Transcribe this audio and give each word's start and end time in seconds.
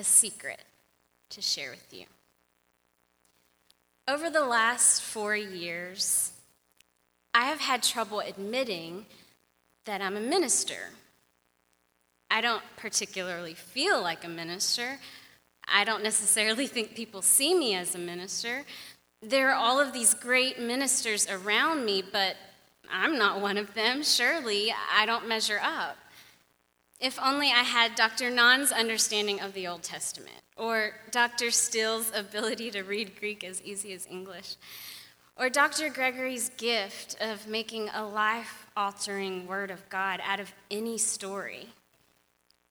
a 0.00 0.04
secret 0.04 0.64
to 1.28 1.42
share 1.42 1.70
with 1.70 1.92
you. 1.92 2.06
Over 4.08 4.30
the 4.30 4.46
last 4.46 5.02
four 5.02 5.36
years, 5.36 6.32
I 7.34 7.44
have 7.44 7.60
had 7.60 7.82
trouble 7.82 8.20
admitting 8.20 9.04
that 9.84 10.00
I'm 10.00 10.16
a 10.16 10.20
minister. 10.20 10.94
I 12.30 12.40
don't 12.40 12.62
particularly 12.78 13.52
feel 13.52 14.00
like 14.00 14.24
a 14.24 14.28
minister. 14.28 14.98
I 15.68 15.84
don't 15.84 16.02
necessarily 16.02 16.66
think 16.66 16.94
people 16.94 17.20
see 17.20 17.54
me 17.54 17.74
as 17.74 17.94
a 17.94 17.98
minister. 17.98 18.64
There 19.20 19.50
are 19.50 19.54
all 19.54 19.78
of 19.78 19.92
these 19.92 20.14
great 20.14 20.58
ministers 20.58 21.28
around 21.28 21.84
me, 21.84 22.02
but 22.10 22.36
I'm 22.90 23.18
not 23.18 23.42
one 23.42 23.58
of 23.58 23.74
them. 23.74 24.02
Surely 24.02 24.72
I 24.96 25.04
don't 25.04 25.28
measure 25.28 25.60
up. 25.62 25.98
If 27.00 27.18
only 27.18 27.48
I 27.48 27.62
had 27.62 27.94
Dr. 27.94 28.28
Nan's 28.28 28.72
understanding 28.72 29.40
of 29.40 29.54
the 29.54 29.66
Old 29.66 29.82
Testament, 29.82 30.42
or 30.54 30.92
Dr. 31.10 31.50
Still's 31.50 32.12
ability 32.14 32.70
to 32.72 32.82
read 32.82 33.18
Greek 33.18 33.42
as 33.42 33.62
easy 33.62 33.94
as 33.94 34.06
English, 34.06 34.56
or 35.34 35.48
Dr. 35.48 35.88
Gregory's 35.88 36.50
gift 36.58 37.16
of 37.18 37.46
making 37.46 37.88
a 37.88 38.04
life 38.06 38.66
altering 38.76 39.46
word 39.46 39.70
of 39.70 39.88
God 39.88 40.20
out 40.22 40.40
of 40.40 40.52
any 40.70 40.98
story. 40.98 41.68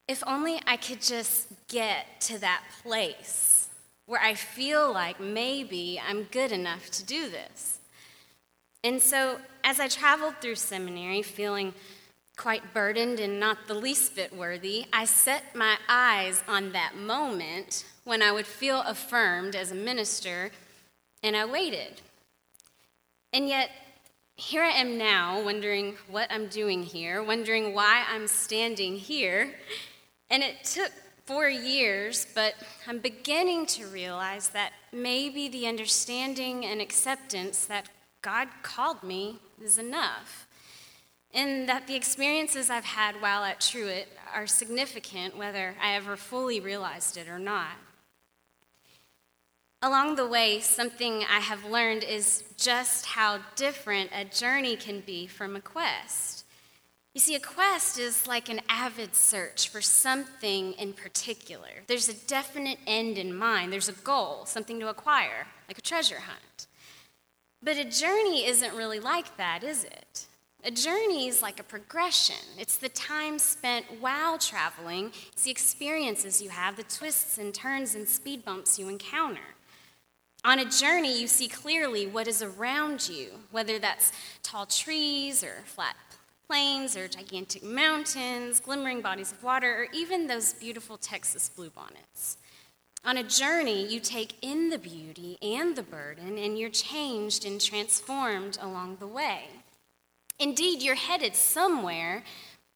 If 0.07 0.23
only 0.27 0.61
I 0.67 0.77
could 0.77 1.01
just 1.01 1.47
get 1.67 2.21
to 2.21 2.37
that 2.39 2.63
place 2.83 3.69
where 4.05 4.21
I 4.21 4.35
feel 4.35 4.93
like 4.93 5.19
maybe 5.19 5.99
I'm 6.07 6.23
good 6.23 6.51
enough 6.51 6.91
to 6.91 7.03
do 7.03 7.29
this. 7.29 7.79
And 8.83 9.01
so, 9.01 9.39
as 9.63 9.79
I 9.79 9.87
traveled 9.87 10.35
through 10.39 10.55
seminary 10.55 11.21
feeling 11.23 11.73
quite 12.39 12.73
burdened 12.73 13.19
and 13.19 13.37
not 13.37 13.67
the 13.67 13.73
least 13.73 14.15
bit 14.15 14.33
worthy, 14.33 14.85
I 14.93 15.03
set 15.03 15.53
my 15.53 15.75
eyes 15.89 16.41
on 16.47 16.71
that 16.71 16.95
moment 16.95 17.83
when 18.05 18.21
I 18.21 18.31
would 18.31 18.47
feel 18.47 18.81
affirmed 18.83 19.57
as 19.57 19.73
a 19.73 19.75
minister, 19.75 20.49
and 21.21 21.35
I 21.35 21.43
waited. 21.43 21.99
And 23.33 23.49
yet, 23.49 23.71
here 24.37 24.63
I 24.63 24.69
am 24.69 24.97
now, 24.97 25.43
wondering 25.43 25.97
what 26.09 26.31
I'm 26.31 26.47
doing 26.47 26.81
here, 26.81 27.21
wondering 27.21 27.73
why 27.73 28.05
I'm 28.09 28.25
standing 28.25 28.95
here. 28.95 29.53
And 30.29 30.41
it 30.41 30.63
took 30.63 30.93
four 31.25 31.49
years, 31.49 32.25
but 32.33 32.53
I'm 32.87 32.99
beginning 32.99 33.65
to 33.65 33.85
realize 33.87 34.47
that 34.51 34.71
maybe 34.93 35.49
the 35.49 35.67
understanding 35.67 36.65
and 36.65 36.79
acceptance 36.79 37.65
that 37.65 37.89
God 38.21 38.47
called 38.63 39.03
me 39.03 39.39
is 39.61 39.77
enough 39.77 40.47
and 41.33 41.69
that 41.69 41.87
the 41.87 41.95
experiences 41.95 42.69
I've 42.69 42.85
had 42.85 43.21
while 43.21 43.43
at 43.43 43.61
Truett 43.61 44.07
are 44.33 44.47
significant, 44.47 45.37
whether 45.37 45.75
I 45.81 45.93
ever 45.93 46.15
fully 46.15 46.59
realized 46.59 47.17
it 47.17 47.27
or 47.27 47.39
not. 47.39 47.77
Along 49.81 50.15
the 50.15 50.27
way, 50.27 50.59
something 50.59 51.23
I 51.23 51.39
have 51.39 51.63
learned 51.63 52.03
is 52.03 52.43
just 52.57 53.05
how 53.05 53.39
different 53.55 54.09
a 54.13 54.25
journey 54.25 54.75
can 54.75 54.99
be 54.99 55.25
from 55.25 55.55
a 55.55 55.61
quest. 55.61 56.43
You 57.13 57.21
see, 57.21 57.35
a 57.35 57.39
quest 57.39 57.97
is 57.97 58.27
like 58.27 58.49
an 58.49 58.61
avid 58.67 59.15
search 59.15 59.69
for 59.69 59.81
something 59.81 60.73
in 60.73 60.93
particular. 60.93 61.69
There's 61.87 62.09
a 62.09 62.13
definite 62.13 62.79
end 62.85 63.17
in 63.17 63.33
mind, 63.33 63.71
there's 63.71 63.89
a 63.89 63.93
goal, 63.93 64.45
something 64.45 64.79
to 64.79 64.89
acquire, 64.89 65.47
like 65.67 65.77
a 65.77 65.81
treasure 65.81 66.19
hunt. 66.19 66.67
But 67.63 67.77
a 67.77 67.85
journey 67.85 68.45
isn't 68.45 68.75
really 68.75 68.99
like 68.99 69.37
that, 69.37 69.63
is 69.63 69.85
it? 69.85 70.27
A 70.63 70.71
journey 70.71 71.29
is 71.29 71.41
like 71.41 71.59
a 71.59 71.63
progression. 71.63 72.35
It's 72.57 72.75
the 72.75 72.89
time 72.89 73.39
spent 73.39 73.85
while 74.01 74.37
traveling, 74.37 75.11
it's 75.31 75.43
the 75.43 75.51
experiences 75.51 76.41
you 76.41 76.49
have, 76.49 76.75
the 76.75 76.83
twists 76.83 77.37
and 77.37 77.53
turns 77.53 77.95
and 77.95 78.07
speed 78.07 78.43
bumps 78.43 78.77
you 78.77 78.89
encounter. 78.89 79.55
On 80.43 80.59
a 80.59 80.69
journey, 80.69 81.19
you 81.19 81.27
see 81.27 81.47
clearly 81.47 82.07
what 82.07 82.27
is 82.27 82.41
around 82.41 83.07
you, 83.07 83.31
whether 83.51 83.79
that's 83.79 84.11
tall 84.43 84.65
trees 84.65 85.43
or 85.43 85.63
flat 85.65 85.95
plains 86.49 86.97
or 86.97 87.07
gigantic 87.07 87.63
mountains, 87.63 88.59
glimmering 88.59 89.01
bodies 89.01 89.31
of 89.31 89.43
water, 89.43 89.83
or 89.83 89.87
even 89.93 90.27
those 90.27 90.53
beautiful 90.53 90.97
Texas 90.97 91.49
bluebonnets. 91.55 92.37
On 93.05 93.17
a 93.17 93.23
journey, 93.23 93.87
you 93.87 93.99
take 93.99 94.33
in 94.41 94.69
the 94.69 94.79
beauty 94.79 95.37
and 95.41 95.75
the 95.75 95.83
burden, 95.83 96.37
and 96.37 96.57
you're 96.57 96.69
changed 96.69 97.45
and 97.45 97.61
transformed 97.61 98.57
along 98.59 98.97
the 98.99 99.07
way. 99.07 99.43
Indeed, 100.39 100.81
you're 100.81 100.95
headed 100.95 101.35
somewhere, 101.35 102.23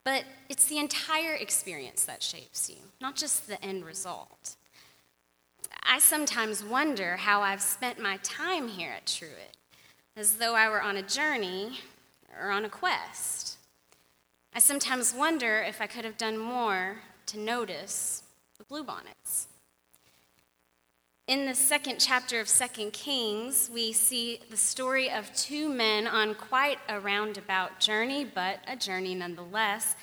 but 0.04 0.24
it's 0.50 0.66
the 0.66 0.78
entire 0.78 1.34
experience 1.34 2.04
that 2.04 2.22
shapes 2.22 2.68
you, 2.68 2.76
not 3.00 3.16
just 3.16 3.48
the 3.48 3.62
end 3.64 3.86
result. 3.86 4.56
I 5.82 5.98
sometimes 5.98 6.62
wonder 6.62 7.16
how 7.16 7.40
I've 7.40 7.62
spent 7.62 7.98
my 7.98 8.18
time 8.22 8.68
here 8.68 8.92
at 8.92 9.06
Truett, 9.06 9.56
as 10.16 10.36
though 10.36 10.54
I 10.54 10.68
were 10.68 10.82
on 10.82 10.96
a 10.96 11.02
journey 11.02 11.78
or 12.38 12.50
on 12.50 12.64
a 12.64 12.68
quest. 12.68 13.56
I 14.52 14.58
sometimes 14.58 15.14
wonder 15.14 15.62
if 15.62 15.80
I 15.80 15.86
could 15.86 16.04
have 16.04 16.18
done 16.18 16.38
more 16.38 16.98
to 17.26 17.38
notice 17.38 18.22
the 18.58 18.64
bluebonnets. 18.64 19.46
In 21.26 21.46
the 21.46 21.54
second 21.54 22.00
chapter 22.00 22.38
of 22.38 22.50
Second 22.50 22.92
Kings, 22.92 23.70
we 23.72 23.94
see 23.94 24.40
the 24.50 24.58
story 24.58 25.10
of 25.10 25.34
two 25.34 25.70
men 25.70 26.06
on 26.06 26.34
quite 26.34 26.76
a 26.86 27.00
roundabout 27.00 27.80
journey, 27.80 28.26
but 28.26 28.58
a 28.66 28.76
journey 28.76 29.14
nonetheless. 29.14 29.96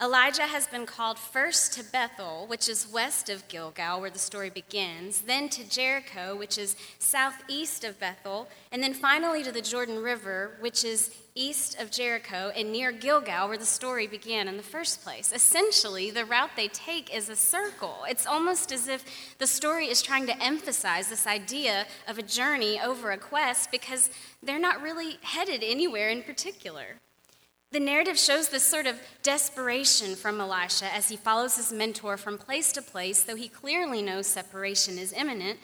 Elijah 0.00 0.44
has 0.44 0.68
been 0.68 0.86
called 0.86 1.18
first 1.18 1.72
to 1.72 1.82
Bethel, 1.82 2.46
which 2.46 2.68
is 2.68 2.86
west 2.86 3.28
of 3.28 3.48
Gilgal, 3.48 4.00
where 4.00 4.10
the 4.10 4.18
story 4.18 4.48
begins, 4.48 5.22
then 5.22 5.48
to 5.48 5.68
Jericho, 5.68 6.36
which 6.36 6.56
is 6.56 6.76
southeast 7.00 7.82
of 7.82 7.98
Bethel, 7.98 8.46
and 8.70 8.80
then 8.80 8.94
finally 8.94 9.42
to 9.42 9.50
the 9.50 9.60
Jordan 9.60 10.00
River, 10.00 10.52
which 10.60 10.84
is 10.84 11.12
east 11.34 11.80
of 11.80 11.90
Jericho 11.90 12.52
and 12.54 12.70
near 12.70 12.92
Gilgal, 12.92 13.48
where 13.48 13.58
the 13.58 13.66
story 13.66 14.06
began 14.06 14.46
in 14.46 14.56
the 14.56 14.62
first 14.62 15.02
place. 15.02 15.32
Essentially, 15.32 16.12
the 16.12 16.24
route 16.24 16.50
they 16.54 16.68
take 16.68 17.12
is 17.12 17.28
a 17.28 17.34
circle. 17.34 18.04
It's 18.08 18.24
almost 18.24 18.70
as 18.70 18.86
if 18.86 19.04
the 19.38 19.48
story 19.48 19.88
is 19.88 20.00
trying 20.00 20.26
to 20.26 20.40
emphasize 20.40 21.08
this 21.08 21.26
idea 21.26 21.88
of 22.06 22.18
a 22.18 22.22
journey 22.22 22.80
over 22.80 23.10
a 23.10 23.18
quest 23.18 23.72
because 23.72 24.10
they're 24.44 24.60
not 24.60 24.80
really 24.80 25.18
headed 25.22 25.64
anywhere 25.64 26.08
in 26.08 26.22
particular. 26.22 26.98
The 27.70 27.80
narrative 27.80 28.18
shows 28.18 28.48
this 28.48 28.62
sort 28.62 28.86
of 28.86 28.98
desperation 29.22 30.16
from 30.16 30.40
Elisha 30.40 30.86
as 30.94 31.10
he 31.10 31.16
follows 31.16 31.56
his 31.56 31.70
mentor 31.70 32.16
from 32.16 32.38
place 32.38 32.72
to 32.72 32.80
place, 32.80 33.22
though 33.22 33.36
he 33.36 33.48
clearly 33.48 34.00
knows 34.00 34.26
separation 34.26 34.96
is 34.96 35.12
imminent. 35.12 35.58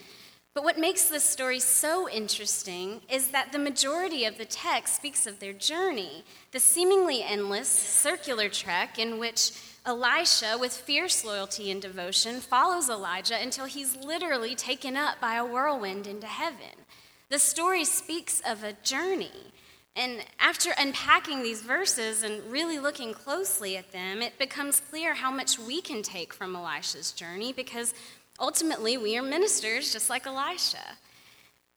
But 0.53 0.65
what 0.65 0.79
makes 0.79 1.09
this 1.09 1.25
story 1.25 1.61
so 1.61 2.07
interesting 2.09 3.01
is 3.09 3.29
that 3.29 3.53
the 3.53 3.59
majority 3.59 4.27
of 4.27 4.37
the 4.37 4.45
text 4.45 4.97
speaks 4.97 5.27
of 5.27 5.41
their 5.41 5.55
journey, 5.55 6.25
the 6.53 6.61
seemingly 6.61 7.23
endless 7.23 7.69
circular 7.69 8.51
trek 8.51 8.99
in 8.99 9.19
which 9.19 9.53
Elisha, 9.87 10.59
with 10.61 10.73
fierce 10.73 11.25
loyalty 11.25 11.71
and 11.71 11.81
devotion, 11.81 12.41
follows 12.41 12.91
Elijah 12.91 13.41
until 13.41 13.65
he's 13.65 13.97
literally 13.97 14.55
taken 14.55 14.95
up 14.95 15.21
by 15.23 15.37
a 15.37 15.45
whirlwind 15.45 16.07
into 16.07 16.27
heaven. 16.27 16.85
The 17.31 17.39
story 17.39 17.87
speaks 17.87 18.43
of 18.47 18.63
a 18.63 18.75
journey 18.75 19.53
and 19.97 20.25
after 20.41 20.71
unpacking 20.77 21.43
these 21.43 21.63
verses 21.63 22.25
and 22.25 22.43
really 22.51 22.79
looking 22.79 23.15
closely 23.15 23.77
at 23.77 23.93
them, 23.93 24.23
it 24.23 24.39
becomes 24.39 24.81
clear 24.81 25.15
how 25.15 25.31
much 25.31 25.59
we 25.59 25.81
can 25.81 26.03
take 26.03 26.35
from 26.35 26.57
Elisha's 26.57 27.13
journey 27.13 27.53
because 27.53 27.95
ultimately 28.41 28.97
we 28.97 29.17
are 29.17 29.23
ministers 29.23 29.93
just 29.93 30.11
like 30.11 30.27
Elisha. 30.27 30.97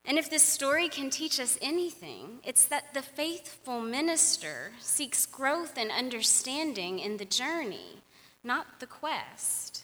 And 0.04 0.18
if 0.18 0.30
this 0.30 0.42
story 0.42 0.90
can 0.90 1.10
teach 1.10 1.40
us 1.40 1.60
anything, 1.62 2.40
it's 2.44 2.66
that 2.66 2.94
the 2.94 3.02
faithful 3.02 3.82
minister 3.82 4.72
seeks 4.80 5.26
growth 5.26 5.78
and 5.78 5.92
understanding 5.92 6.98
in 6.98 7.18
the 7.18 7.26
journey, 7.26 8.02
not 8.44 8.80
the 8.80 8.88
quest. 8.88 9.84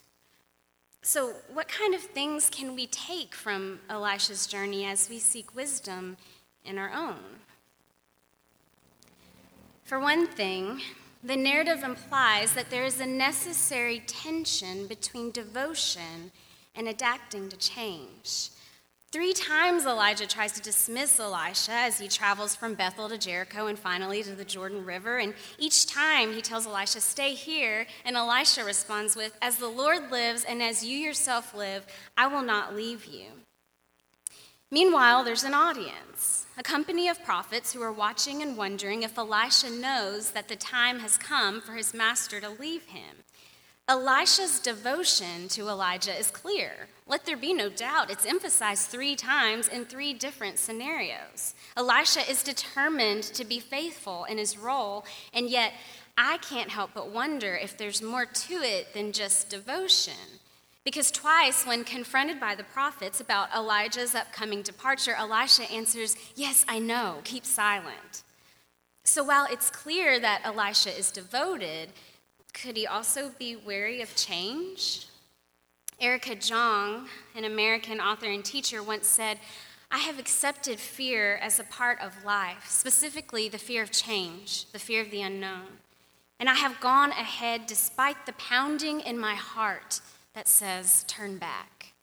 So, 1.02 1.34
what 1.52 1.68
kind 1.68 1.94
of 1.94 2.00
things 2.02 2.50
can 2.50 2.74
we 2.74 2.88
take 2.88 3.36
from 3.36 3.82
Elisha's 3.90 4.48
journey 4.48 4.86
as 4.86 5.10
we 5.10 5.20
seek 5.20 5.54
wisdom 5.54 6.16
in 6.64 6.78
our 6.78 6.90
own? 6.90 7.20
For 9.84 10.00
one 10.00 10.28
thing, 10.28 10.82
the 11.24 11.36
narrative 11.36 11.84
implies 11.84 12.54
that 12.54 12.70
there 12.70 12.86
is 12.86 13.00
a 13.00 13.06
necessary 13.06 14.02
tension 14.08 14.88
between 14.88 15.32
devotion 15.32 16.32
and 16.74 16.88
adapting 16.88 17.50
to 17.50 17.58
change. 17.58 18.50
Three 19.12 19.34
times 19.34 19.86
Elijah 19.86 20.26
tries 20.26 20.54
to 20.54 20.62
dismiss 20.62 21.20
Elisha 21.20 21.72
as 21.72 22.00
he 22.00 22.08
travels 22.08 22.56
from 22.56 22.74
Bethel 22.74 23.10
to 23.10 23.18
Jericho 23.18 23.68
and 23.68 23.78
finally 23.78 24.24
to 24.24 24.32
the 24.32 24.44
Jordan 24.44 24.84
River. 24.84 25.20
And 25.20 25.36
each 25.60 25.86
time 25.86 26.34
he 26.34 26.42
tells 26.42 26.66
Elisha, 26.66 27.00
Stay 27.00 27.36
here. 27.36 27.86
And 28.06 28.16
Elisha 28.16 28.64
responds 28.64 29.16
with, 29.16 29.38
As 29.40 29.58
the 29.58 29.68
Lord 29.68 30.10
lives 30.10 30.44
and 30.46 30.64
as 30.64 30.84
you 30.84 30.98
yourself 30.98 31.54
live, 31.54 31.86
I 32.18 32.26
will 32.26 32.42
not 32.42 32.76
leave 32.76 33.06
you. 33.06 33.28
Meanwhile, 34.74 35.24
there's 35.24 35.44
an 35.44 35.54
audience, 35.54 36.48
a 36.58 36.64
company 36.64 37.08
of 37.08 37.24
prophets 37.24 37.72
who 37.72 37.84
are 37.84 37.92
watching 37.92 38.42
and 38.42 38.58
wondering 38.58 39.04
if 39.04 39.20
Elisha 39.20 39.70
knows 39.70 40.32
that 40.32 40.48
the 40.48 40.56
time 40.56 40.98
has 41.02 41.16
come 41.16 41.62
for 41.62 41.74
his 41.74 41.94
master 41.94 42.42
to 42.42 42.50
leave 42.50 42.86
him. 42.86 43.18
Elisha's 43.88 44.60
devotion 44.60 45.48
to 45.50 45.68
Elijah 45.70 46.18
is 46.18 46.32
clear. 46.32 46.88
Let 47.06 47.24
there 47.24 47.38
be 47.38 47.54
no 47.54 47.70
doubt. 47.70 48.10
It's 48.10 48.26
emphasized 48.26 48.88
three 48.88 49.16
times 49.16 49.68
in 49.68 49.86
three 49.86 50.12
different 50.12 50.58
scenarios. 50.58 51.54
Elisha 51.78 52.28
is 52.28 52.42
determined 52.42 53.22
to 53.26 53.46
be 53.46 53.60
faithful 53.60 54.24
in 54.24 54.40
his 54.40 54.58
role, 54.58 55.06
and 55.36 55.52
yet 55.52 55.74
I 56.18 56.38
can't 56.38 56.72
help 56.72 56.96
but 56.96 57.12
wonder 57.12 57.56
if 57.56 57.78
there's 57.78 58.02
more 58.02 58.26
to 58.26 58.54
it 58.56 58.96
than 58.96 59.12
just 59.12 59.52
devotion. 59.52 60.40
Because 60.84 61.12
twice, 61.12 61.66
when 61.66 61.86
confronted 61.86 62.40
by 62.40 62.56
the 62.56 62.64
prophets 62.64 63.22
about 63.22 63.54
Elijah's 63.56 64.16
upcoming 64.16 64.62
departure, 64.62 65.16
Elisha 65.18 65.64
answers, 65.72 66.18
Yes, 66.36 66.66
I 66.68 66.80
know, 66.80 67.22
keep 67.24 67.46
silent. 67.46 68.24
So 69.06 69.24
while 69.24 69.48
it's 69.50 69.70
clear 69.70 70.20
that 70.20 70.42
Elisha 70.44 70.98
is 70.98 71.12
devoted, 71.12 71.90
could 72.54 72.76
he 72.76 72.86
also 72.86 73.32
be 73.40 73.56
wary 73.56 74.02
of 74.02 74.16
change? 74.16 75.08
Erica 76.00 76.36
Jong, 76.36 77.08
an 77.36 77.46
American 77.46 78.00
author 78.00 78.30
and 78.30 78.44
teacher, 78.44 78.84
once 78.84 79.08
said, 79.08 79.40
I 79.90 80.00
have 80.00 80.20
accepted 80.20 80.80
fear 80.80 81.36
as 81.36 81.60
a 81.60 81.64
part 81.64 82.00
of 82.02 82.26
life, 82.26 82.66
specifically 82.68 83.48
the 83.48 83.58
fear 83.58 83.84
of 83.84 83.92
change, 83.92 84.66
the 84.72 84.80
fear 84.80 85.02
of 85.02 85.12
the 85.12 85.22
unknown. 85.22 85.80
And 86.40 86.50
I 86.50 86.56
have 86.56 86.82
gone 86.82 87.12
ahead 87.12 87.68
despite 87.68 88.26
the 88.26 88.34
pounding 88.34 89.02
in 89.02 89.18
my 89.20 89.36
heart 89.36 90.02
that 90.34 90.48
says, 90.48 91.06
turn 91.08 91.38
back. 91.38 91.94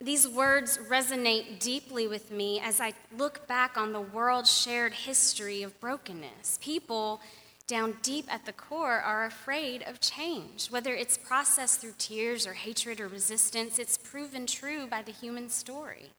These 0.00 0.26
words 0.26 0.78
resonate 0.88 1.60
deeply 1.60 2.08
with 2.08 2.32
me 2.32 2.58
as 2.58 2.80
I 2.80 2.92
look 3.16 3.46
back 3.46 3.76
on 3.76 3.92
the 3.92 4.00
world's 4.00 4.52
shared 4.52 4.92
history 4.92 5.62
of 5.62 5.78
brokenness. 5.78 6.58
People 6.60 7.20
down 7.68 7.96
deep 8.02 8.26
at 8.28 8.44
the 8.44 8.52
core 8.52 9.00
are 9.00 9.24
afraid 9.24 9.84
of 9.84 10.00
change. 10.00 10.68
Whether 10.70 10.94
it's 10.94 11.16
processed 11.16 11.80
through 11.80 11.94
tears 11.98 12.48
or 12.48 12.54
hatred 12.54 13.00
or 13.00 13.06
resistance, 13.06 13.78
it's 13.78 13.96
proven 13.96 14.46
true 14.46 14.88
by 14.88 15.02
the 15.02 15.12
human 15.12 15.48
story. 15.48 16.10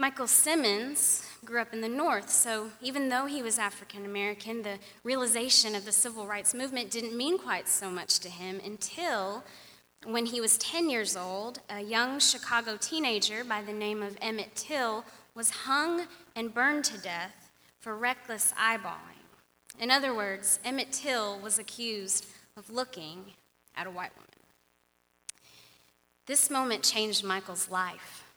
Michael 0.00 0.28
Simmons 0.28 1.26
grew 1.44 1.60
up 1.60 1.72
in 1.72 1.80
the 1.80 1.88
North, 1.88 2.30
so 2.30 2.70
even 2.80 3.08
though 3.08 3.26
he 3.26 3.42
was 3.42 3.58
African 3.58 4.04
American, 4.04 4.62
the 4.62 4.78
realization 5.02 5.74
of 5.74 5.84
the 5.84 5.90
civil 5.90 6.24
rights 6.24 6.54
movement 6.54 6.92
didn't 6.92 7.16
mean 7.16 7.36
quite 7.36 7.68
so 7.68 7.90
much 7.90 8.20
to 8.20 8.28
him 8.28 8.60
until 8.64 9.42
when 10.04 10.26
he 10.26 10.40
was 10.40 10.56
10 10.58 10.88
years 10.88 11.16
old, 11.16 11.58
a 11.68 11.80
young 11.80 12.20
Chicago 12.20 12.76
teenager 12.80 13.42
by 13.42 13.60
the 13.60 13.72
name 13.72 14.00
of 14.00 14.16
Emmett 14.22 14.54
Till 14.54 15.04
was 15.34 15.50
hung 15.50 16.06
and 16.36 16.54
burned 16.54 16.84
to 16.84 16.98
death 16.98 17.50
for 17.80 17.96
reckless 17.96 18.54
eyeballing. 18.56 19.26
In 19.80 19.90
other 19.90 20.14
words, 20.14 20.60
Emmett 20.64 20.92
Till 20.92 21.40
was 21.40 21.58
accused 21.58 22.24
of 22.56 22.70
looking 22.70 23.32
at 23.76 23.88
a 23.88 23.90
white 23.90 24.14
woman. 24.14 24.28
This 26.26 26.50
moment 26.50 26.84
changed 26.84 27.24
Michael's 27.24 27.68
life. 27.68 28.27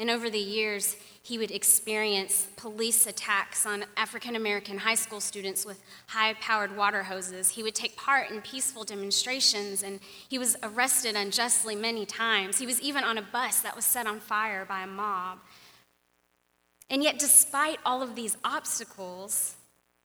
And 0.00 0.08
over 0.08 0.30
the 0.30 0.38
years, 0.38 0.96
he 1.22 1.36
would 1.36 1.50
experience 1.50 2.48
police 2.56 3.06
attacks 3.06 3.66
on 3.66 3.84
African 3.98 4.34
American 4.34 4.78
high 4.78 4.94
school 4.94 5.20
students 5.20 5.66
with 5.66 5.82
high 6.06 6.32
powered 6.40 6.74
water 6.74 7.02
hoses. 7.02 7.50
He 7.50 7.62
would 7.62 7.74
take 7.74 7.96
part 7.96 8.30
in 8.30 8.40
peaceful 8.40 8.82
demonstrations, 8.84 9.82
and 9.82 10.00
he 10.26 10.38
was 10.38 10.56
arrested 10.62 11.16
unjustly 11.16 11.76
many 11.76 12.06
times. 12.06 12.58
He 12.58 12.64
was 12.64 12.80
even 12.80 13.04
on 13.04 13.18
a 13.18 13.22
bus 13.22 13.60
that 13.60 13.76
was 13.76 13.84
set 13.84 14.06
on 14.06 14.20
fire 14.20 14.64
by 14.64 14.84
a 14.84 14.86
mob. 14.86 15.38
And 16.88 17.02
yet, 17.02 17.18
despite 17.18 17.78
all 17.84 18.02
of 18.02 18.16
these 18.16 18.38
obstacles, 18.42 19.56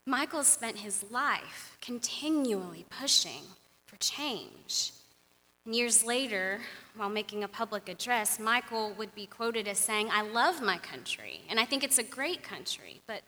Michael 0.05 0.43
spent 0.43 0.79
his 0.79 1.05
life 1.09 1.77
continually 1.81 2.85
pushing 2.89 3.43
for 3.85 3.95
change. 3.95 4.91
Years 5.67 6.03
later, 6.03 6.59
while 6.95 7.09
making 7.09 7.43
a 7.43 7.47
public 7.47 7.89
address, 7.89 8.39
Michael 8.39 8.93
would 8.99 9.15
be 9.15 9.25
quoted 9.25 9.67
as 9.67 9.79
saying, 9.79 10.09
I 10.11 10.21
love 10.21 10.61
my 10.61 10.77
country, 10.77 11.41
and 11.49 11.59
I 11.59 11.65
think 11.65 11.83
it's 11.83 11.97
a 11.97 12.03
great 12.03 12.43
country, 12.43 13.01
but 13.07 13.23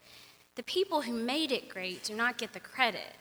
the 0.56 0.62
people 0.62 1.02
who 1.02 1.14
made 1.14 1.52
it 1.52 1.68
great 1.68 2.04
do 2.04 2.14
not 2.14 2.38
get 2.38 2.54
the 2.54 2.60
credit. 2.60 3.16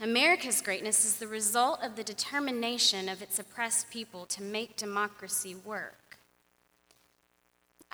America's 0.00 0.60
greatness 0.62 1.04
is 1.04 1.16
the 1.16 1.28
result 1.28 1.80
of 1.80 1.94
the 1.94 2.02
determination 2.02 3.08
of 3.08 3.22
its 3.22 3.38
oppressed 3.38 3.88
people 3.88 4.26
to 4.26 4.42
make 4.42 4.76
democracy 4.76 5.54
work. 5.54 6.18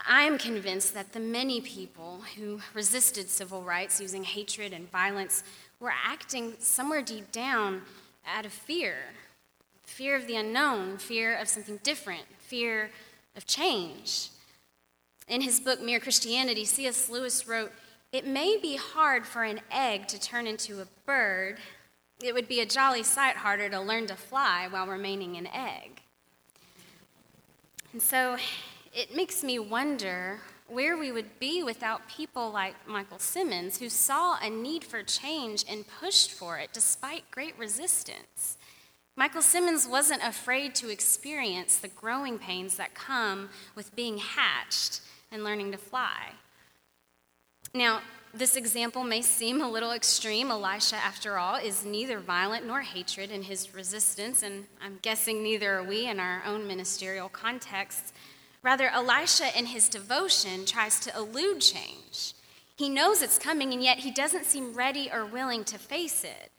I 0.09 0.23
am 0.23 0.39
convinced 0.39 0.95
that 0.95 1.13
the 1.13 1.21
many 1.21 1.61
people 1.61 2.23
who 2.37 2.61
resisted 2.73 3.29
civil 3.29 3.63
rights 3.63 4.01
using 4.01 4.25
hatred 4.25 4.73
and 4.73 4.91
violence 4.91 5.43
were 5.81 5.93
acting 6.05 6.55
somewhere 6.61 7.03
deep 7.03 7.31
down 7.31 7.83
out 8.27 8.47
of 8.47 8.53
fear 8.53 8.97
fear 9.87 10.15
of 10.17 10.27
the 10.27 10.37
unknown, 10.37 10.99
fear 10.99 11.35
of 11.35 11.49
something 11.49 11.79
different, 11.83 12.25
fear 12.39 12.91
of 13.35 13.47
change. 13.47 14.29
In 15.29 15.41
his 15.41 15.59
book, 15.59 15.81
Mere 15.81 16.01
Christianity, 16.01 16.65
C.S. 16.65 17.09
Lewis 17.09 17.49
wrote, 17.49 17.73
It 18.13 18.27
may 18.27 18.59
be 18.61 18.77
hard 18.77 19.27
for 19.27 19.43
an 19.43 19.61
egg 19.71 20.07
to 20.09 20.21
turn 20.21 20.47
into 20.47 20.81
a 20.81 20.87
bird. 21.05 21.59
It 22.23 22.35
would 22.35 22.49
be 22.49 22.61
a 22.61 22.67
jolly 22.67 23.03
sight 23.03 23.37
harder 23.37 23.69
to 23.71 23.81
learn 23.81 24.07
to 24.09 24.17
fly 24.17 24.69
while 24.69 24.87
remaining 24.87 25.37
an 25.37 25.47
egg. 25.49 26.03
And 27.93 28.03
so 28.03 28.37
it 28.93 29.17
makes 29.17 29.43
me 29.43 29.59
wonder 29.59 30.41
where 30.69 30.97
we 30.97 31.13
would 31.13 31.39
be 31.39 31.63
without 31.63 32.09
people 32.09 32.51
like 32.51 32.75
Michael 32.87 33.19
Simmons, 33.19 33.79
who 33.79 33.89
saw 33.89 34.37
a 34.41 34.51
need 34.51 34.85
for 34.85 35.03
change 35.03 35.65
and 35.69 35.85
pushed 36.01 36.33
for 36.33 36.59
it 36.59 36.71
despite 36.73 37.31
great 37.31 37.57
resistance. 37.59 38.59
Michael 39.19 39.41
Simmons 39.41 39.89
wasn't 39.89 40.23
afraid 40.23 40.75
to 40.75 40.91
experience 40.91 41.79
the 41.79 41.89
growing 41.89 42.39
pains 42.39 42.77
that 42.77 42.95
come 42.95 43.49
with 43.75 43.97
being 43.97 44.19
hatched 44.19 45.01
and 45.33 45.43
learning 45.43 45.73
to 45.73 45.79
fly. 45.79 46.33
Now, 47.73 48.03
this 48.35 48.57
example 48.57 49.05
may 49.05 49.23
seem 49.23 49.63
a 49.63 49.71
little 49.71 49.93
extreme. 49.93 50.51
Elisha, 50.51 50.97
after 50.97 51.39
all, 51.39 51.57
is 51.57 51.87
neither 51.87 52.19
violent 52.19 52.67
nor 52.67 52.83
hatred 52.83 53.31
in 53.31 53.43
his 53.43 53.73
resistance, 53.75 54.43
and 54.43 54.67
I'm 54.83 54.99
guessing 55.01 55.43
neither 55.43 55.79
are 55.79 55.83
we 55.83 56.07
in 56.07 56.21
our 56.21 56.43
own 56.45 56.67
ministerial 56.67 57.31
contexts. 57.31 58.13
Rather, 58.63 58.89
Elisha, 58.89 59.59
in 59.59 59.67
his 59.67 59.89
devotion, 59.89 60.67
tries 60.67 61.01
to 61.01 61.17
elude 61.17 61.63
change. 61.63 62.35
He 62.77 62.91
knows 62.91 63.23
it's 63.23 63.39
coming, 63.39 63.73
and 63.73 63.83
yet 63.83 64.01
he 64.01 64.11
doesn't 64.11 64.45
seem 64.45 64.75
ready 64.75 65.09
or 65.11 65.25
willing 65.25 65.65
to 65.65 65.79
face 65.79 66.23
it. 66.23 66.53